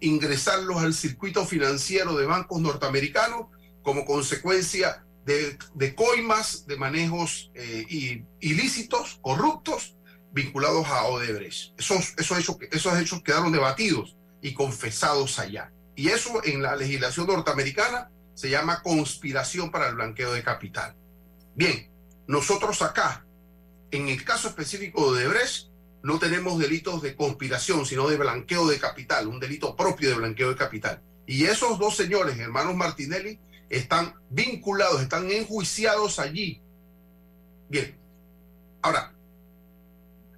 [0.00, 3.48] ingresarlos al circuito financiero de bancos norteamericanos
[3.82, 9.98] como consecuencia de, coimas, de manejos eh, ilícitos, corruptos,
[10.32, 11.78] vinculados a Odebrecht.
[11.78, 15.70] Esos, hechos, esos hechos quedaron debatidos y confesados allá.
[15.96, 20.96] Y eso en la legislación norteamericana se llama conspiración para el blanqueo de capital.
[21.54, 21.90] Bien,
[22.26, 23.24] nosotros acá,
[23.90, 25.68] en el caso específico de Odebrecht,
[26.02, 30.50] no tenemos delitos de conspiración, sino de blanqueo de capital, un delito propio de blanqueo
[30.50, 31.02] de capital.
[31.26, 36.60] Y esos dos señores, hermanos Martinelli, están vinculados, están enjuiciados allí.
[37.68, 37.98] Bien,
[38.82, 39.14] ahora,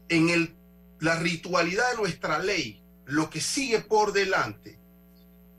[0.09, 0.57] en el,
[1.01, 4.79] la ritualidad de nuestra ley, lo que sigue por delante,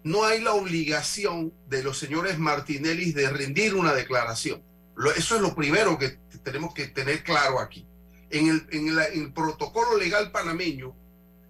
[0.08, 4.63] no hay la obligación de los señores Martinelli de rendir una declaración.
[5.17, 7.86] Eso es lo primero que tenemos que tener claro aquí.
[8.30, 10.96] En el, protocolo legal panameño,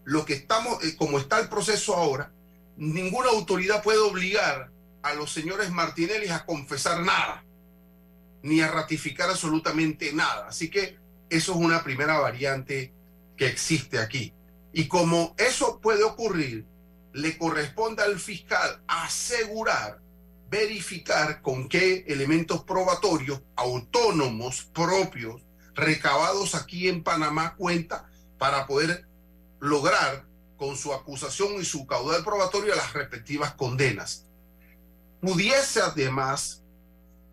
[0.06, 2.32] lo que estamos, eh, como está el proceso ahora,
[2.78, 4.72] ninguna autoridad puede obligar
[5.04, 7.46] a los señores Martinelli a confesar nada,
[8.42, 10.48] ni a ratificar absolutamente nada.
[10.48, 10.98] Así que
[11.30, 12.92] eso es una primera variante
[13.38, 14.34] que existe aquí.
[14.74, 16.66] Y como eso puede ocurrir,
[17.18, 20.00] le corresponde al fiscal asegurar,
[20.52, 25.42] verificar con qué elementos probatorios autónomos propios
[25.74, 29.08] recabados aquí en Panamá cuenta para poder
[29.60, 30.28] lograr
[30.58, 34.28] con su acusación y su caudal probatorio las respectivas condenas.
[35.20, 36.64] Pudiese además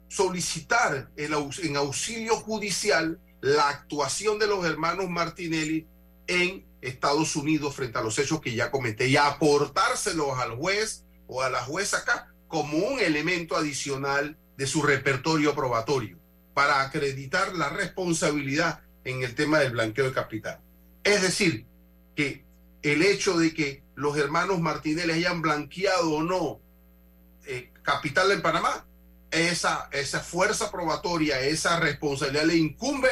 [0.09, 5.87] solicitar en auxilio judicial la actuación de los hermanos Martinelli
[6.27, 11.43] en Estados Unidos frente a los hechos que ya comenté y aportárselos al juez o
[11.43, 16.19] a la jueza acá como un elemento adicional de su repertorio probatorio
[16.53, 20.61] para acreditar la responsabilidad en el tema del blanqueo de capital.
[21.03, 21.67] Es decir,
[22.15, 22.45] que
[22.83, 26.61] el hecho de que los hermanos Martinelli hayan blanqueado o no
[27.47, 28.87] eh, capital en Panamá,
[29.31, 33.09] esa, esa fuerza probatoria, esa responsabilidad le incumbe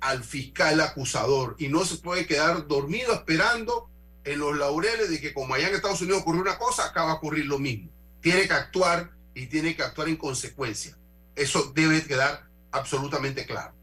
[0.00, 3.90] al fiscal acusador y no se puede quedar dormido esperando
[4.24, 7.16] en los laureles de que como allá en Estados Unidos ocurrió una cosa, acaba de
[7.16, 7.90] ocurrir lo mismo.
[8.20, 10.96] Tiene que actuar y tiene que actuar en consecuencia.
[11.34, 13.74] Eso debe quedar absolutamente claro.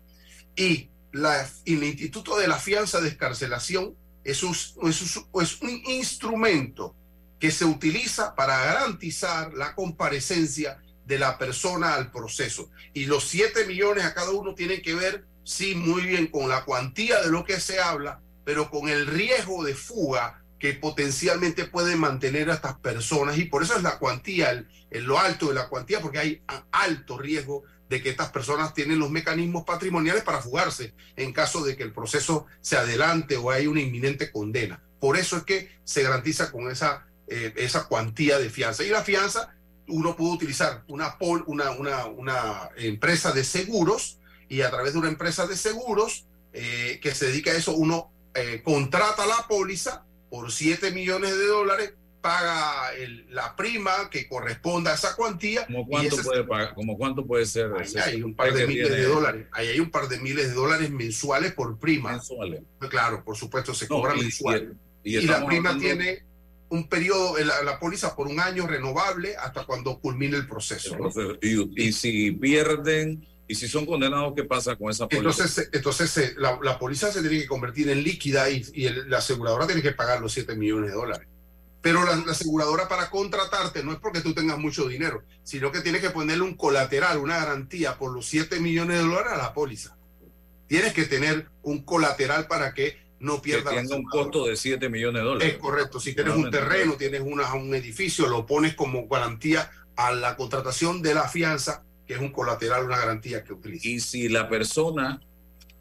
[0.55, 5.69] Y, la, el Instituto de la Fianza de Escarcelación es un, es, un, es un
[5.85, 6.95] instrumento
[7.39, 12.69] que se utiliza para garantizar la comparecencia de la persona al proceso.
[12.93, 16.65] Y los 7 millones a cada uno tienen que ver sí, muy bien con la
[16.65, 21.95] cuantía de lo que se habla, pero con el riesgo de fuga que potencialmente puede
[21.95, 23.37] mantener a estas personas.
[23.37, 24.67] Y por eso es la cuantía, el,
[25.05, 29.09] lo alto de la cuantía, porque hay alto riesgo de que estas personas tienen los
[29.09, 33.79] mecanismos patrimoniales para fugarse en caso de que el proceso se adelante o hay una
[33.79, 34.83] inminente condena.
[34.99, 38.83] Por eso es que se garantiza con esa, eh, esa cuantía de fianza.
[38.83, 39.55] Y la fianza,
[39.87, 44.19] uno puede utilizar una, pol, una, una empresa de seguros
[44.49, 48.11] y a través de una empresa de seguros eh, que se dedica a eso, uno
[48.33, 54.91] eh, contrata la póliza por 7 millones de dólares, paga el- la prima que corresponda
[54.91, 55.65] a esa cuantía.
[55.67, 57.71] ¿Cómo cuánto, ese- puede pagar, como cuánto puede ser?
[57.77, 59.47] ahí ese hay un par de miles tiene de dólares.
[59.51, 62.11] Ahí hay un par de miles de dólares mensuales por prima.
[62.13, 62.63] mensuales?
[62.89, 64.75] Claro, por supuesto, se No, cobra y- mensual.
[65.03, 66.23] y- y Y, la prima hablando- tiene
[66.69, 70.97] un periodo, la, la póliza por un año renovable hasta cuando culmine el proceso.
[70.97, 71.09] ¿no?
[71.41, 75.29] Y, y si pierden, y si son condenados, ¿qué pasa con esa póliza?
[75.43, 78.85] Entonces, eh, entonces eh, la, la póliza se tiene que convertir en líquida y, y
[78.87, 81.27] el- la aseguradora tiene que pagar los 7 millones de dólares.
[81.81, 85.79] Pero la, la aseguradora para contratarte no es porque tú tengas mucho dinero, sino que
[85.81, 89.53] tienes que ponerle un colateral, una garantía por los 7 millones de dólares a la
[89.53, 89.95] póliza.
[90.67, 94.57] Tienes que tener un colateral para que no que pierda la tenga un costo de
[94.57, 95.53] 7 millones de dólares.
[95.53, 95.99] Es correcto.
[95.99, 101.01] Si tienes un terreno, tienes una, un edificio, lo pones como garantía a la contratación
[101.01, 103.85] de la fianza, que es un colateral, una garantía que utilizas.
[103.85, 105.19] Y si la persona,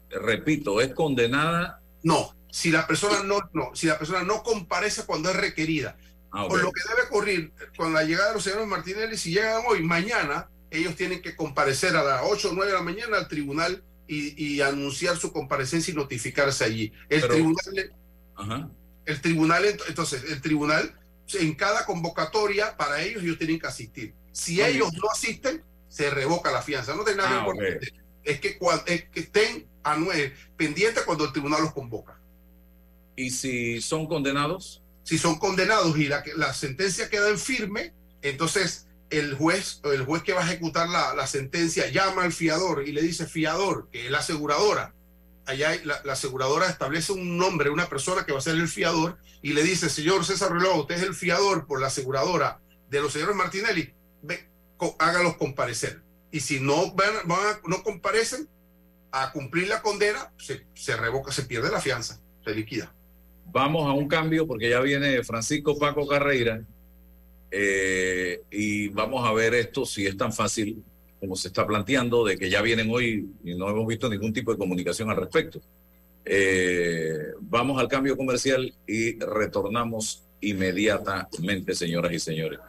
[0.09, 5.29] repito, es condenada, No, si la persona no, no, si la persona no comparece cuando
[5.29, 5.97] es requerida,
[6.31, 9.63] ah, por lo que debe ocurrir con la llegada de los señores Martinelli, si llegan
[9.67, 13.27] hoy, mañana, ellos tienen que comparecer a las 8 o 9 de la mañana al
[13.27, 16.93] tribunal y, y anunciar su comparecencia y notificarse allí.
[17.09, 17.93] El Pero- tribunal,
[18.35, 18.69] Ajá.
[19.05, 20.93] el tribunal, ent- entonces, el tribunal,
[21.33, 24.13] en cada convocatoria, para ellos, ellos tienen que asistir.
[24.31, 25.61] Si ellos no asisten,
[25.97, 26.93] se revoca la fianza.
[26.95, 27.57] No tiene nada Ah, con-
[28.23, 29.67] Es que, es que estén
[30.55, 32.19] pendientes cuando el tribunal los convoca.
[33.15, 38.87] Y si son condenados, si son condenados y la, la sentencia queda en firme, entonces
[39.09, 42.91] el juez, el juez que va a ejecutar la, la sentencia llama al fiador y
[42.91, 44.93] le dice, fiador, que es la aseguradora.
[45.45, 49.17] Allá la, la aseguradora establece un nombre, una persona que va a ser el fiador,
[49.41, 53.13] y le dice, señor César Reloj, usted es el fiador por la aseguradora de los
[53.13, 54.49] señores Martinelli, ve,
[54.99, 56.01] hágalos comparecer.
[56.31, 58.47] Y si no, van, a- no comparecen
[59.11, 62.93] a cumplir la condena, se, se revoca, se pierde la fianza, se liquida.
[63.45, 66.61] vamos a un cambio porque ya viene Francisco Paco Carreira
[67.49, 70.83] eh, y vamos a ver esto si es tan fácil
[71.19, 74.51] como se está planteando, de que ya vienen hoy y no hemos visto ningún tipo
[74.51, 75.59] de comunicación al respecto.
[76.25, 82.59] Eh, vamos al cambio comercial y retornamos inmediatamente, señoras y señores.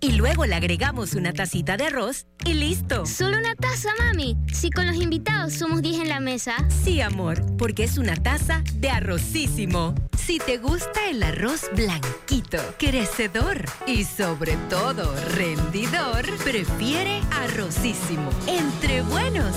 [0.00, 3.04] Y luego le agregamos una tacita de arroz y listo.
[3.04, 4.36] Solo una taza, mami.
[4.52, 6.54] Si con los invitados somos 10 en la mesa.
[6.84, 9.94] Sí, amor, porque es una taza de arrocísimo.
[10.16, 18.30] Si te gusta el arroz blanquito, crecedor y sobre todo rendidor, prefiere arrocísimo.
[18.46, 19.56] Entre buenos,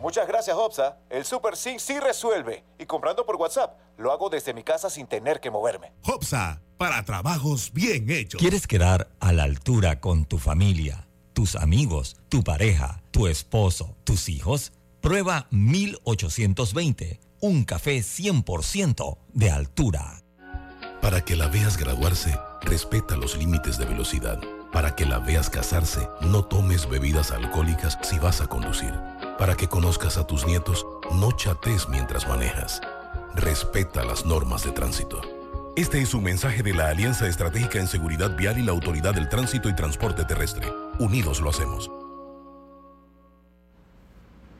[0.00, 0.96] Muchas gracias, Hobsa.
[1.10, 2.64] El Super C sí resuelve.
[2.78, 5.92] Y comprando por WhatsApp, lo hago desde mi casa sin tener que moverme.
[6.04, 8.40] Hobsa, para trabajos bien hechos.
[8.40, 14.30] ¿Quieres quedar a la altura con tu familia, tus amigos, tu pareja, tu esposo, tus
[14.30, 14.72] hijos?
[15.02, 20.22] Prueba 1820, un café 100% de altura.
[21.02, 24.40] Para que la veas graduarse, respeta los límites de velocidad.
[24.72, 28.94] Para que la veas casarse, no tomes bebidas alcohólicas si vas a conducir.
[29.40, 32.82] Para que conozcas a tus nietos, no chates mientras manejas.
[33.34, 35.22] Respeta las normas de tránsito.
[35.78, 39.30] Este es un mensaje de la Alianza Estratégica en Seguridad Vial y la Autoridad del
[39.30, 40.70] Tránsito y Transporte Terrestre.
[40.98, 41.90] Unidos lo hacemos.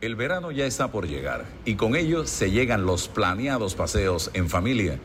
[0.01, 4.49] El verano ya está por llegar y con ello se llegan los planeados paseos en
[4.49, 4.99] familia.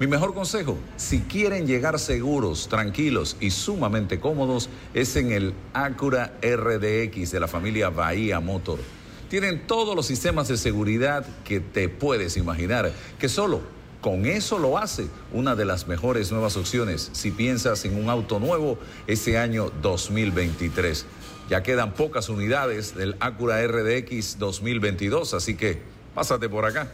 [0.00, 6.34] Mi mejor consejo, si quieren llegar seguros, tranquilos y sumamente cómodos, es en el Acura
[6.42, 8.80] RDX de la familia Bahía Motor.
[9.28, 13.60] Tienen todos los sistemas de seguridad que te puedes imaginar, que solo
[14.00, 18.38] con eso lo hace una de las mejores nuevas opciones si piensas en un auto
[18.38, 21.06] nuevo este año 2023.
[21.48, 25.80] Ya quedan pocas unidades del Acura RDX 2022, así que
[26.14, 26.92] pásate por acá.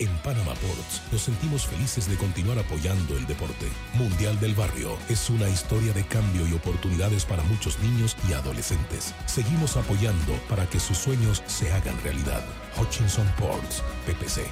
[0.00, 3.68] En Panama Ports nos sentimos felices de continuar apoyando el deporte.
[3.92, 9.14] Mundial del Barrio es una historia de cambio y oportunidades para muchos niños y adolescentes.
[9.26, 12.42] Seguimos apoyando para que sus sueños se hagan realidad.
[12.80, 14.48] Hutchinson Ports, PPC.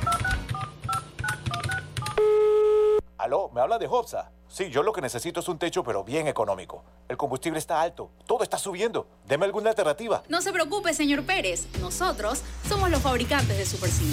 [3.17, 4.31] Aló, ¿me habla de Hobsa?
[4.49, 6.85] Sí, yo lo que necesito es un techo, pero bien económico.
[7.09, 9.07] El combustible está alto, todo está subiendo.
[9.27, 10.23] Deme alguna alternativa.
[10.29, 11.69] No se preocupe, señor Pérez.
[11.81, 14.13] Nosotros somos los fabricantes de Super Sim.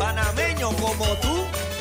[0.00, 1.34] Panameño como tú.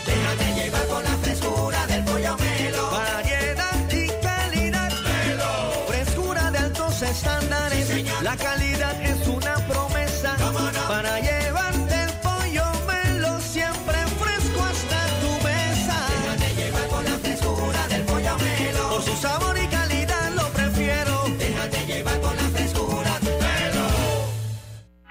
[0.06, 2.92] Déjate llevar por la frescura del pollo melo.
[2.92, 4.92] Variedad y calidad.
[5.08, 5.52] Melo.
[5.88, 7.88] Frescura de altos estándares.
[8.22, 8.79] la calidad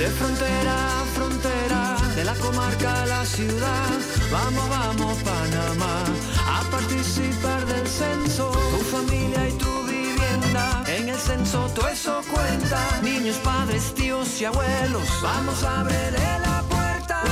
[0.00, 3.98] De frontera a frontera, de la comarca a la ciudad,
[4.32, 6.04] vamos, vamos Panamá,
[6.46, 12.80] a participar del censo, tu familia y tu vivienda, en el censo todo eso cuenta,
[13.02, 17.22] niños, padres, tíos y abuelos, vamos a abrirle la puerta,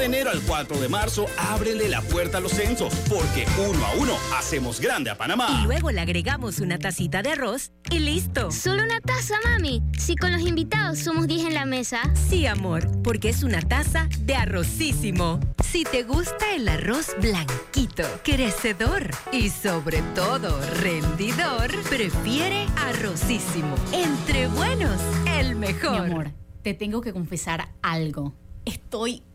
[0.00, 3.92] de enero al 4 de marzo, ábrele la puerta a los censos, porque uno a
[3.96, 5.60] uno hacemos grande a Panamá.
[5.62, 8.50] Y luego le agregamos una tacita de arroz y listo.
[8.50, 9.82] Solo una taza, mami.
[9.98, 12.00] Si con los invitados somos 10 en la mesa.
[12.14, 15.38] Sí, amor, porque es una taza de arrocísimo.
[15.62, 23.74] Si te gusta el arroz blanquito, crecedor y sobre todo rendidor, prefiere arrocísimo.
[23.92, 24.98] Entre buenos,
[25.38, 25.90] el mejor.
[25.90, 26.30] Mi amor,
[26.62, 28.32] te tengo que confesar algo.
[28.64, 29.24] Estoy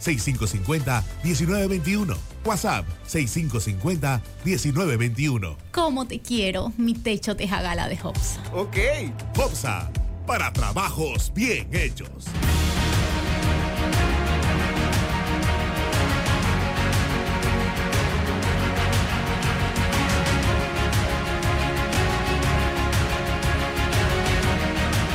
[0.00, 2.16] 6550-1921.
[2.44, 5.56] WhatsApp 6550-1921.
[5.72, 8.40] ¿Cómo te quiero, mi techo de jagala de Hopsa?
[8.52, 8.76] Ok.
[9.36, 9.90] Hopsa,
[10.26, 12.26] para trabajos bien hechos.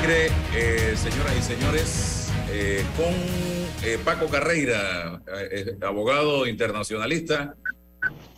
[0.01, 3.13] Mire, eh, señoras y señores, eh, con
[3.85, 5.21] eh, Paco Carreira,
[5.51, 7.55] eh, abogado internacionalista,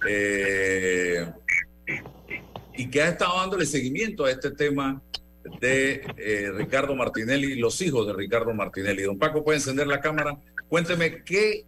[0.07, 1.25] eh,
[2.77, 5.01] y que ha estado dándole seguimiento a este tema
[5.61, 6.01] de
[6.57, 9.03] Ricardo Martinelli los hijos de Ricardo Martinelli.
[9.03, 10.37] Don Paco, puede encender la cámara.
[10.67, 11.65] Cuénteme qué,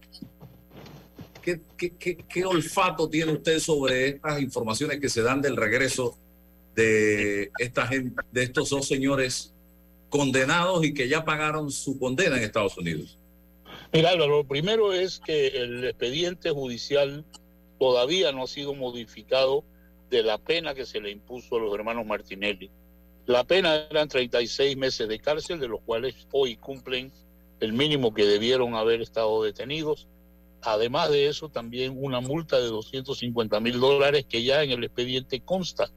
[1.41, 6.17] qué, qué, qué- qué olfato tiene usted sobre estas informaciones que se dan del regreso
[6.75, 9.53] de esta gente, de estos dos señores
[10.09, 13.17] condenados y que ya pagaron su condena en Estados Unidos.
[13.93, 17.23] Mira, lo primero es que el expediente judicial
[17.79, 19.63] todavía no ha sido modificado
[20.09, 22.69] de la pena que se le impuso a los hermanos Martinelli.
[23.25, 27.11] La pena eran 36 meses de cárcel, de los cuales hoy cumplen
[27.59, 30.07] el mínimo que debieron haber estado detenidos.
[30.61, 35.39] Además de eso, también una multa de 250 mil dólares que ya en el expediente
[35.39, 35.89] consta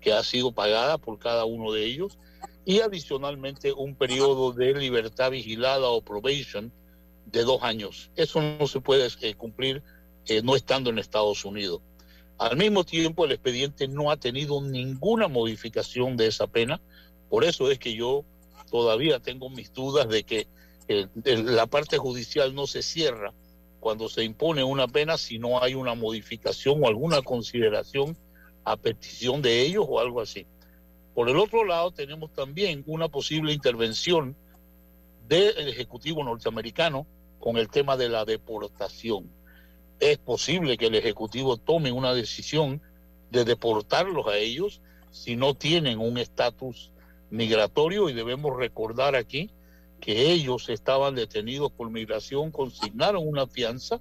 [0.00, 2.18] que ha sido pagada por cada uno de ellos
[2.64, 6.72] y adicionalmente un periodo de libertad vigilada o probation
[7.32, 8.10] de dos años.
[8.14, 9.82] Eso no se puede eh, cumplir
[10.26, 11.80] eh, no estando en Estados Unidos.
[12.38, 16.80] Al mismo tiempo, el expediente no ha tenido ninguna modificación de esa pena.
[17.28, 18.24] Por eso es que yo
[18.70, 20.46] todavía tengo mis dudas de que
[21.24, 23.32] la parte judicial no se cierra
[23.80, 28.16] cuando se impone una pena si no hay una modificación o alguna consideración
[28.64, 30.46] a petición de ellos o algo así.
[31.14, 34.36] Por el otro lado, tenemos también una posible intervención
[35.28, 37.06] del Ejecutivo norteamericano
[37.42, 39.28] con el tema de la deportación.
[39.98, 42.80] Es posible que el Ejecutivo tome una decisión
[43.32, 44.80] de deportarlos a ellos
[45.10, 46.92] si no tienen un estatus
[47.30, 49.50] migratorio y debemos recordar aquí
[50.00, 54.00] que ellos estaban detenidos por migración, consignaron una fianza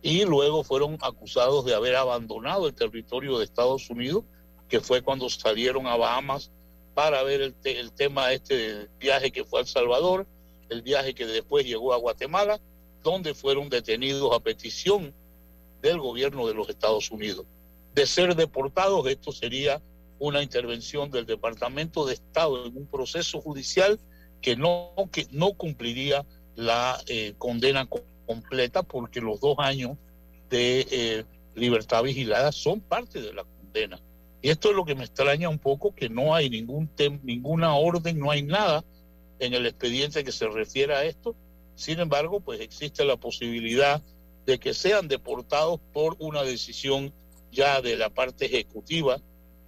[0.00, 4.22] y luego fueron acusados de haber abandonado el territorio de Estados Unidos,
[4.68, 6.52] que fue cuando salieron a Bahamas
[6.94, 10.26] para ver el, el tema este viaje que fue a El Salvador,
[10.68, 12.60] el viaje que después llegó a Guatemala,
[13.06, 15.14] donde fueron detenidos a petición
[15.80, 17.46] del gobierno de los Estados Unidos.
[17.94, 19.80] De ser deportados, esto sería
[20.18, 24.00] una intervención del Departamento de Estado en un proceso judicial
[24.42, 26.26] que no, que no cumpliría
[26.56, 27.88] la eh, condena
[28.26, 29.96] completa porque los dos años
[30.50, 34.00] de eh, libertad vigilada son parte de la condena.
[34.42, 36.90] Y esto es lo que me extraña un poco, que no hay ningún
[37.22, 38.84] ninguna orden, no hay nada
[39.38, 41.36] en el expediente que se refiere a esto.
[41.76, 44.02] Sin embargo, pues existe la posibilidad
[44.46, 47.12] de que sean deportados por una decisión
[47.52, 49.20] ya de la parte ejecutiva,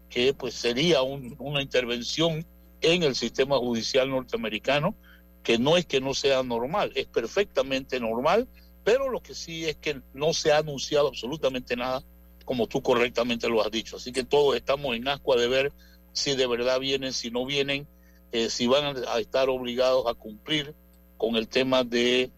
[0.09, 2.45] que pues sería una intervención
[2.81, 4.97] en el sistema judicial norteamericano,
[5.43, 8.49] que no es que no sea normal, es perfectamente normal,
[8.85, 12.03] pero lo que sí es que no se ha anunciado absolutamente nada,
[12.45, 13.97] como tú correctamente lo has dicho.
[13.97, 15.73] Así que todos estamos en ascua de ver
[16.13, 17.87] si de verdad vienen, si no vienen,
[18.33, 20.75] eh, si van a estar obligados a cumplir
[21.19, 22.31] con el tema de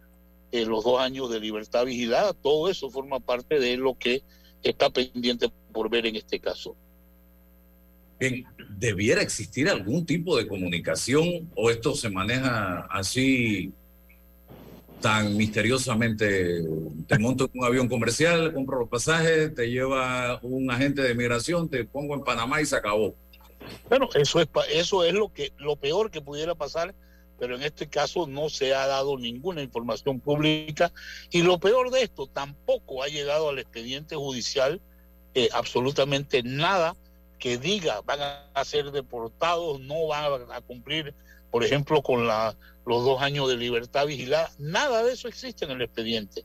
[0.50, 2.32] eh, los dos años de libertad vigilada.
[2.32, 4.22] Todo eso forma parte de lo que
[4.62, 6.74] está pendiente por ver en este caso.
[8.18, 8.44] Bien,
[8.76, 13.72] ¿debiera existir algún tipo de comunicación o esto se maneja así
[15.00, 16.62] tan misteriosamente?
[17.06, 21.68] Te monto en un avión comercial, compro los pasajes, te lleva un agente de migración,
[21.68, 23.14] te pongo en Panamá y se acabó.
[23.88, 26.94] Bueno, eso es eso es lo que lo peor que pudiera pasar,
[27.40, 30.92] pero en este caso no se ha dado ninguna información pública
[31.30, 34.80] y lo peor de esto tampoco ha llegado al expediente judicial
[35.34, 36.94] eh, absolutamente nada
[37.38, 38.20] que diga van
[38.52, 41.14] a ser deportados, no van a cumplir,
[41.50, 42.54] por ejemplo, con los
[43.04, 44.50] dos años de libertad vigilada.
[44.58, 46.44] Nada de eso existe en el expediente.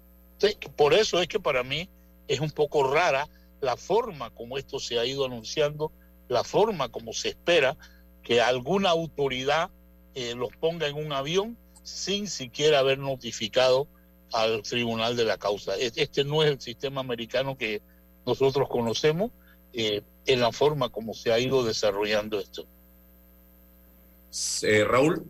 [0.77, 1.89] por eso es que para mí
[2.29, 3.27] es un poco rara
[3.59, 5.91] la forma como esto se ha ido anunciando,
[6.29, 7.75] la forma como se espera
[8.23, 9.69] que alguna autoridad
[10.15, 13.87] eh, los ponga en un avión sin siquiera haber notificado
[14.33, 15.75] al tribunal de la causa.
[15.75, 17.81] Este no es el sistema americano que
[18.25, 19.31] nosotros conocemos
[19.73, 22.65] eh, en la forma como se ha ido desarrollando esto.
[24.63, 25.23] Eh, Raúl.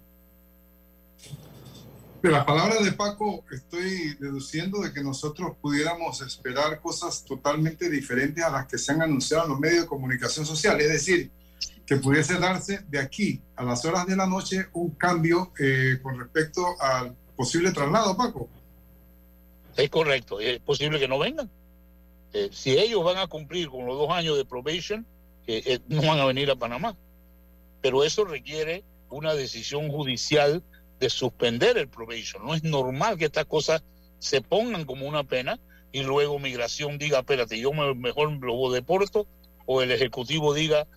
[2.21, 8.43] De las palabras de Paco, estoy deduciendo de que nosotros pudiéramos esperar cosas totalmente diferentes
[8.43, 10.79] a las que se han anunciado en los medios de comunicación social.
[10.81, 11.29] Es decir,
[11.85, 16.19] que pudiese darse de aquí a las horas de la noche un cambio eh, con
[16.19, 18.49] respecto al posible traslado, Paco.
[19.77, 21.49] Es correcto, es posible que no vengan.
[22.33, 25.05] Eh, si ellos van a cumplir con los dos años de probation,
[25.47, 26.97] eh, no van a venir a Panamá.
[27.81, 30.63] Pero eso requiere una decisión judicial
[30.99, 32.43] de suspender el probation.
[32.45, 33.83] No es normal que estas cosas
[34.19, 35.59] se pongan como una pena
[35.91, 39.27] y luego migración diga, espérate, yo mejor lo deporto,
[39.65, 40.87] o el ejecutivo diga,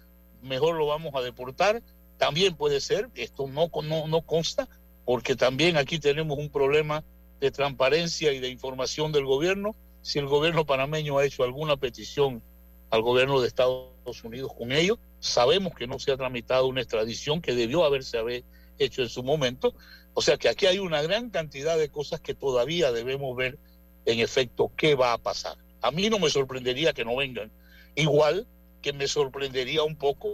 [0.42, 1.82] mejor lo vamos a deportar.
[2.16, 4.68] También puede ser, esto no, no, no consta,
[5.04, 7.04] porque también aquí tenemos un problema
[7.40, 12.42] de transparencia y de información del gobierno si el gobierno panameño ha hecho alguna petición
[12.90, 14.98] al gobierno de Estados Unidos con ello.
[15.20, 18.44] Sabemos que no se ha tramitado una extradición que debió haberse haber
[18.78, 19.74] hecho en su momento.
[20.14, 23.58] O sea que aquí hay una gran cantidad de cosas que todavía debemos ver
[24.06, 25.58] en efecto qué va a pasar.
[25.82, 27.52] A mí no me sorprendería que no vengan.
[27.94, 28.46] Igual
[28.82, 30.28] que me sorprendería un poco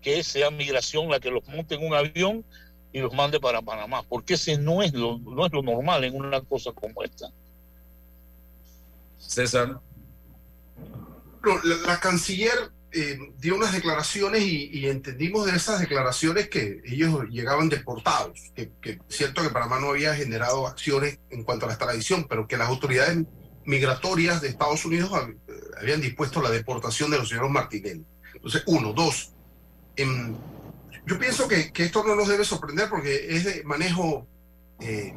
[0.00, 2.44] que sea migración la que los monte en un avión
[2.92, 6.14] y los mande para Panamá, porque ese no es lo, no es lo normal en
[6.14, 7.30] una cosa como esta.
[9.18, 9.80] César.
[11.44, 17.24] La, la canciller eh, dio unas declaraciones y, y entendimos de esas declaraciones que ellos
[17.28, 21.68] llegaban deportados, que, que es cierto que Panamá no había generado acciones en cuanto a
[21.68, 23.26] la extradición, pero que las autoridades
[23.68, 28.04] migratorias de Estados Unidos eh, habían dispuesto la deportación de los señores Martinelli.
[28.34, 29.32] Entonces, uno, dos,
[29.96, 30.34] em,
[31.06, 34.26] yo pienso que, esto no nos debe sorprender porque es de manejo
[34.80, 35.14] eh,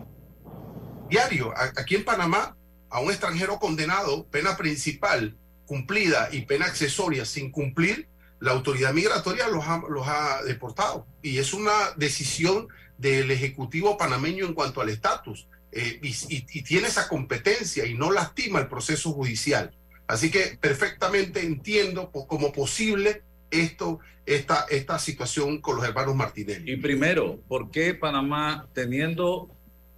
[1.10, 1.54] diario.
[1.56, 2.58] Aquí en Panamá,
[2.90, 8.10] a un extranjero condenado, pena principal cumplida y pena accesoria sin cumplir,
[8.42, 11.08] la autoridad migratoria los ha, los ha deportado.
[11.22, 15.48] Y es una decisión del Ejecutivo panameño en cuanto al estatus.
[15.72, 19.72] Eh, y, y- y tiene esa competencia y no lastima el proceso judicial.
[20.08, 26.74] Así que perfectamente entiendo como posible esto, esta, esta situación con los hermanos Martinelli.
[26.74, 29.50] Y primero, ¿por qué Panamá, teniendo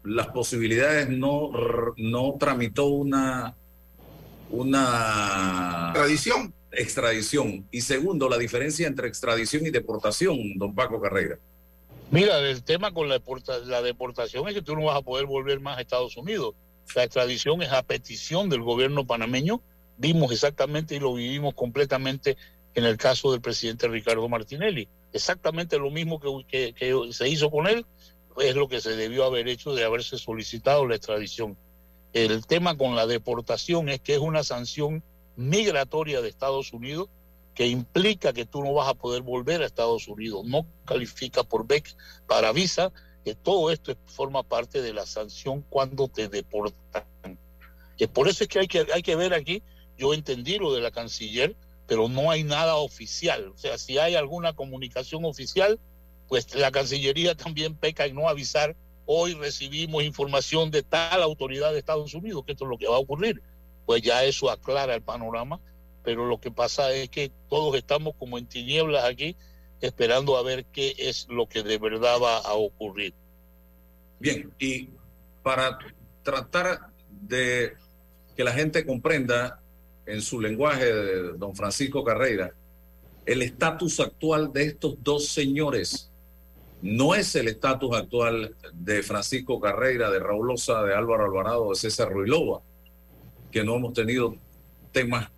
[0.03, 1.49] las posibilidades, no,
[1.97, 3.55] no tramitó una,
[4.49, 6.53] una extradición?
[6.71, 7.67] Extradición.
[7.71, 11.37] Y segundo, la diferencia entre extradición y deportación, don Paco Carrera.
[12.13, 13.19] Mira, el tema con la,
[13.65, 16.53] la deportación es que tú no vas a poder volver más a Estados Unidos.
[16.95, 19.63] La extradición es a petición del gobierno panameño.
[19.97, 22.37] Vimos exactamente y lo vivimos completamente
[22.75, 24.87] en el caso del presidente Ricardo Martinelli.
[25.11, 26.75] Exactamente lo mismo que
[27.09, 27.83] se hizo con él
[28.37, 31.57] es lo que se debió haber hecho de haberse solicitado la extradición.
[32.13, 35.01] El tema con la deportación es que es una sanción
[35.35, 37.09] migratoria de Estados Unidos
[37.53, 41.67] que implica que tú no vas a poder volver a Estados Unidos, no califica por
[41.67, 41.95] BEC
[42.27, 42.91] para visa,
[43.23, 47.05] que todo esto es- forma parte de la sanción cuando te deportan.
[47.97, 49.61] Que por eso es que hay, que hay que ver aquí,
[49.97, 53.49] yo entendí lo de la canciller, pero no hay nada oficial.
[53.49, 55.79] O sea, si hay alguna comunicación oficial,
[56.27, 58.75] pues la Cancillería también peca en no avisar,
[59.05, 62.95] hoy recibimos información de tal autoridad de Estados Unidos, que esto es lo que va
[62.95, 63.43] a ocurrir.
[63.85, 65.59] Pues ya eso aclara el panorama
[66.03, 69.35] pero lo que pasa es que todos estamos como en tinieblas aquí,
[69.81, 73.13] esperando a ver qué es lo que de verdad va a ocurrir.
[74.19, 74.89] Bien, y
[75.41, 75.77] para
[76.23, 77.73] tratar de
[78.35, 79.61] que la gente comprenda
[80.05, 82.53] en su lenguaje, de don Francisco Carreira,
[83.25, 86.09] el estatus actual de estos dos señores
[86.81, 91.75] no es el estatus actual de Francisco Carreira, de Raúl Loza, de Álvaro Alvarado, de
[91.75, 92.61] César Ruilova,
[93.51, 94.35] que no hemos tenido
[94.91, 95.29] temas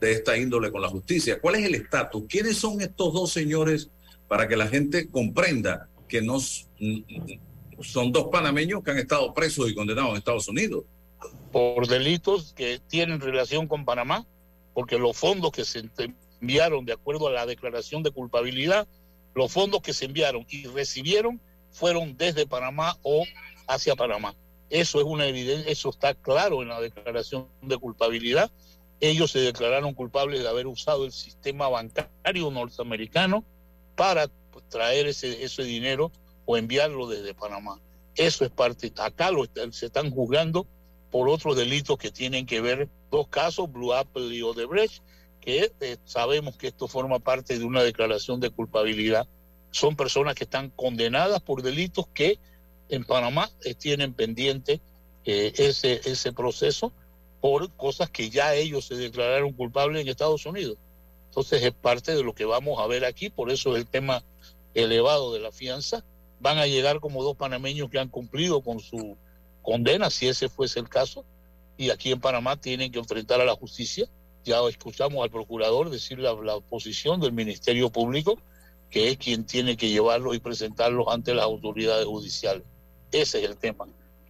[0.00, 1.40] de esta índole con la justicia.
[1.40, 2.24] ¿Cuál es el estatus?
[2.28, 3.90] ¿Quiénes son estos dos señores
[4.26, 9.74] para que la gente comprenda que no son dos panameños que han estado presos y
[9.74, 10.84] condenados en Estados Unidos?
[11.52, 14.26] Por delitos que tienen relación con Panamá,
[14.72, 15.88] porque los fondos que se
[16.40, 18.88] enviaron de acuerdo a la declaración de culpabilidad,
[19.34, 21.40] los fondos que se enviaron y recibieron
[21.70, 23.24] fueron desde Panamá o
[23.68, 24.34] hacia Panamá.
[24.70, 28.50] Eso es una evidencia, eso está claro en la declaración de culpabilidad.
[29.00, 33.44] Ellos se declararon culpables de haber usado el sistema bancario norteamericano
[33.96, 36.12] para pues, traer ese, dinero
[36.44, 37.80] o enviarlo desde Panamá.
[38.14, 39.30] Eso es parte, acá
[39.70, 40.66] se están juzgando
[41.10, 45.02] por otros delitos que tienen que ver, dos casos, Blue Apple y Odebrecht,
[45.40, 49.26] que eh, sabemos que esto forma parte de una declaración de culpabilidad.
[49.70, 52.38] Son personas que están condenadas por delitos que
[52.90, 54.80] en Panamá eh, tienen pendiente
[55.24, 56.92] eh, ese proceso
[57.40, 60.76] por cosas que ya ellos se declararon culpables en Estados Unidos.
[61.28, 64.22] Entonces es parte de lo que vamos a ver aquí, por eso es el tema
[64.74, 66.04] elevado de la fianza.
[66.40, 69.16] Van a llegar como dos panameños que han cumplido con su
[69.62, 71.24] condena, si ese fuese el caso,
[71.76, 74.06] y aquí en Panamá tienen que enfrentar a la justicia.
[74.44, 78.38] Ya escuchamos al procurador decir la, la posición del Ministerio Público,
[78.90, 82.64] que es quien tiene que llevarlos y presentarlos ante las autoridades judiciales.
[83.12, 83.86] Ese es el tema.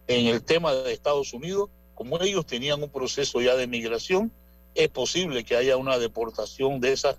[0.06, 1.70] En el tema de Estados Unidos,
[2.00, 4.32] como ellos tenían un proceso ya de migración,
[4.74, 7.18] es posible que haya una deportación de esa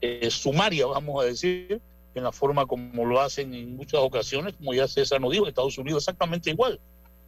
[0.00, 1.80] eh, sumaria, vamos a decir,
[2.14, 5.76] en la forma como lo hacen en muchas ocasiones, como ya César nos dijo, Estados
[5.78, 6.78] Unidos exactamente igual.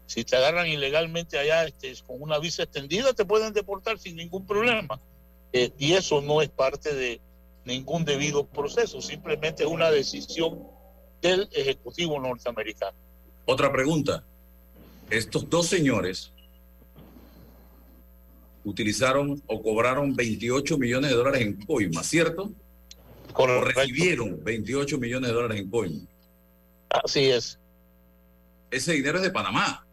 [0.07, 4.47] Si te agarran ilegalmente allá este, con una visa extendida, te pueden deportar sin ningún
[4.47, 5.01] problema.
[5.53, 7.21] Eh, y eso no es parte de
[7.65, 10.69] ningún debido proceso, simplemente es una decisión
[11.21, 12.97] del Ejecutivo norteamericano.
[13.45, 14.23] Otra pregunta.
[15.11, 16.33] Estos dos señores
[18.65, 22.51] utilizaron o cobraron 28 millones de dólares en coima, ¿cierto?
[23.35, 26.01] O recibieron 28 millones de dólares en coima.
[26.91, 27.59] Así es.
[28.71, 29.87] Ese dinero es de Panamá.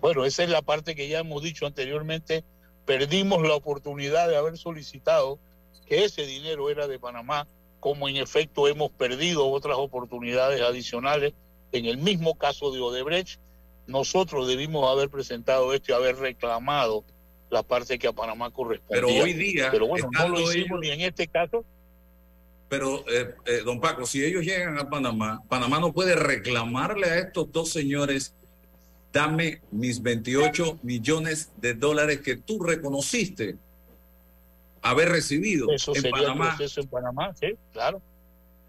[0.00, 2.44] Bueno, esa es la parte que ya hemos dicho anteriormente.
[2.86, 5.38] Perdimos la oportunidad de haber solicitado
[5.86, 7.46] que ese dinero era de Panamá,
[7.80, 11.34] como en efecto hemos perdido otras oportunidades adicionales.
[11.72, 13.38] En el mismo caso de Odebrecht,
[13.90, 17.04] nosotros debimos haber presentado esto y haber reclamado
[17.50, 19.02] la parte que a Panamá correspondía.
[19.02, 21.64] Pero hoy día, Pero bueno, no lo hicimos ellos- ni en este caso.
[22.68, 27.18] Pero, eh, eh, don Paco, si ellos llegan a Panamá, Panamá no puede reclamarle a
[27.18, 28.32] estos dos señores,
[29.12, 33.56] dame mis 28 millones de dólares que tú reconociste
[34.82, 36.50] haber recibido Eso en sería Panamá.
[36.50, 38.00] el proceso en Panamá, sí, claro.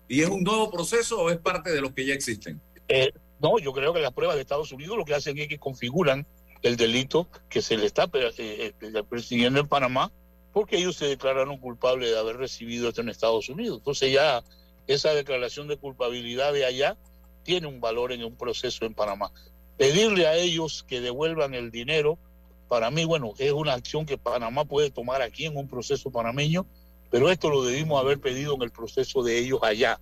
[0.08, 2.60] ¿Y es un nuevo proceso o es parte de los que ya existen?
[2.88, 3.12] Eh,
[3.42, 6.26] no, yo creo que las pruebas de Estados Unidos lo que hacen es que configuran
[6.62, 10.12] el delito que se le está eh, eh, persiguiendo en Panamá,
[10.54, 13.80] porque ellos se declararon culpables de haber recibido esto en Estados Unidos.
[13.80, 14.44] Entonces ya
[14.88, 16.98] esa declaración de culpabilidad de allá
[17.44, 19.32] tiene un valor en un proceso en Panamá.
[19.78, 22.20] Pedirle a ellos que devuelvan el dinero,
[22.68, 26.66] para mí, bueno, es una acción que Panamá puede tomar aquí en un proceso panameño,
[27.10, 30.00] pero esto lo debimos haber pedido en el proceso de ellos allá.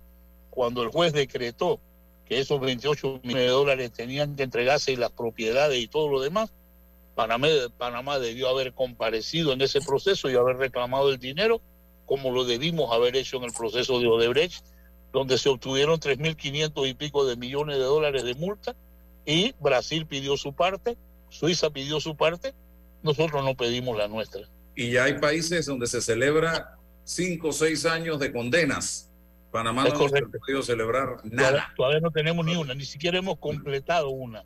[0.50, 1.80] Cuando el juez decretó
[2.30, 6.20] que esos 28 millones de dólares tenían que entregarse y las propiedades y todo lo
[6.20, 6.52] demás,
[7.16, 11.60] Panamá, Panamá debió haber comparecido en ese proceso y haber reclamado el dinero,
[12.06, 14.64] como lo debimos haber hecho en el proceso de Odebrecht,
[15.12, 18.76] donde se obtuvieron 3.500 y pico de millones de dólares de multa
[19.26, 20.96] y Brasil pidió su parte,
[21.30, 22.54] Suiza pidió su parte,
[23.02, 24.42] nosotros no pedimos la nuestra.
[24.76, 29.09] Y ya hay países donde se celebra cinco o seis años de condenas.
[29.50, 30.38] Panamá Es no hemos correcto.
[30.38, 31.72] podido celebrar nada.
[31.76, 34.44] todavía no tenemos ni una, ni siquiera hemos completado una.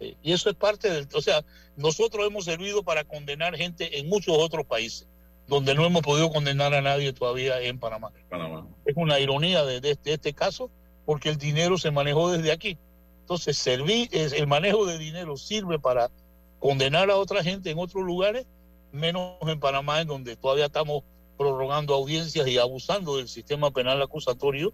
[0.00, 1.44] Eh, Y eso es parte del, o sea,
[1.76, 5.06] nosotros hemos servido para condenar gente en muchos otros países,
[5.46, 8.10] donde no hemos podido condenar a nadie todavía en Panamá.
[8.28, 8.66] Panamá.
[8.84, 10.70] Es una ironía de, de este, de este caso,
[11.06, 12.76] porque el dinero se manejó desde aquí.
[13.20, 16.10] Entonces, serví, es- el manejo de dinero sirve para
[16.58, 18.46] condenar a otra gente en otros lugares,
[18.90, 21.02] menos en Panamá, en donde todavía estamos
[21.36, 24.72] prorrogando audiencias y abusando del sistema penal acusatorio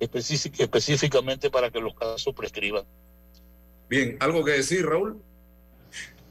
[0.00, 2.84] específic- específicamente para que los casos prescriban.
[3.88, 5.20] Bien, ¿algo que decir, Raúl?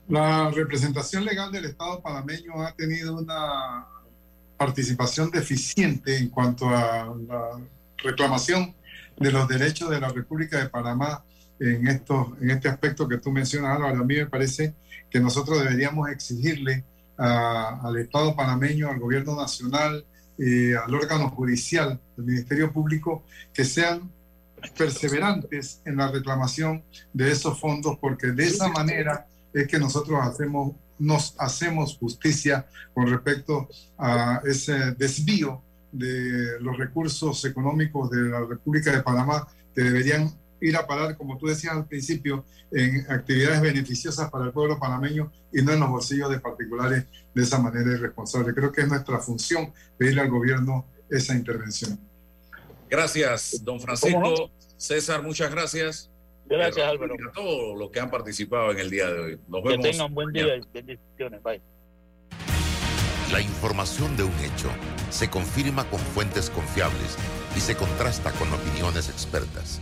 [0.07, 3.87] La representación legal del Estado panameño ha tenido una
[4.55, 7.59] participación deficiente en cuanto a la
[7.97, 8.73] reclamación
[9.17, 11.23] de los derechos de la República de Panamá
[11.59, 13.99] en, estos, en este aspecto que tú mencionas, Álvaro.
[13.99, 14.73] A mí me parece
[15.09, 16.85] que nosotros deberíamos exigirle
[17.17, 20.05] al Estado panameño, al gobierno nacional,
[20.37, 24.11] eh, al órgano judicial, al Ministerio Público, que sean
[24.77, 30.75] perseverantes en la reclamación de esos fondos, porque de esa manera es que nosotros hacemos,
[30.99, 35.61] nos hacemos justicia con respecto a ese desvío
[35.91, 40.31] de los recursos económicos de la República de Panamá que deberían
[40.61, 45.31] ir a parar, como tú decías al principio, en actividades beneficiosas para el pueblo panameño
[45.53, 48.53] y no en los bolsillos de particulares de esa manera irresponsable.
[48.53, 51.99] Creo que es nuestra función pedirle al gobierno esa intervención.
[52.89, 54.51] Gracias, don Francisco.
[54.77, 56.09] César, muchas gracias.
[56.45, 57.15] Gracias, Álvaro.
[57.19, 59.39] y A todos los que han participado en el día de hoy.
[59.47, 59.85] Nos Que vemos.
[59.85, 61.43] tengan buen día y bendiciones.
[61.43, 61.61] Bye.
[63.31, 64.69] La información de un hecho
[65.09, 67.17] se confirma con fuentes confiables
[67.57, 69.81] y se contrasta con opiniones expertas.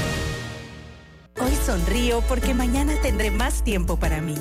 [1.39, 4.35] Hoy sonrío porque mañana tendré más tiempo para mí.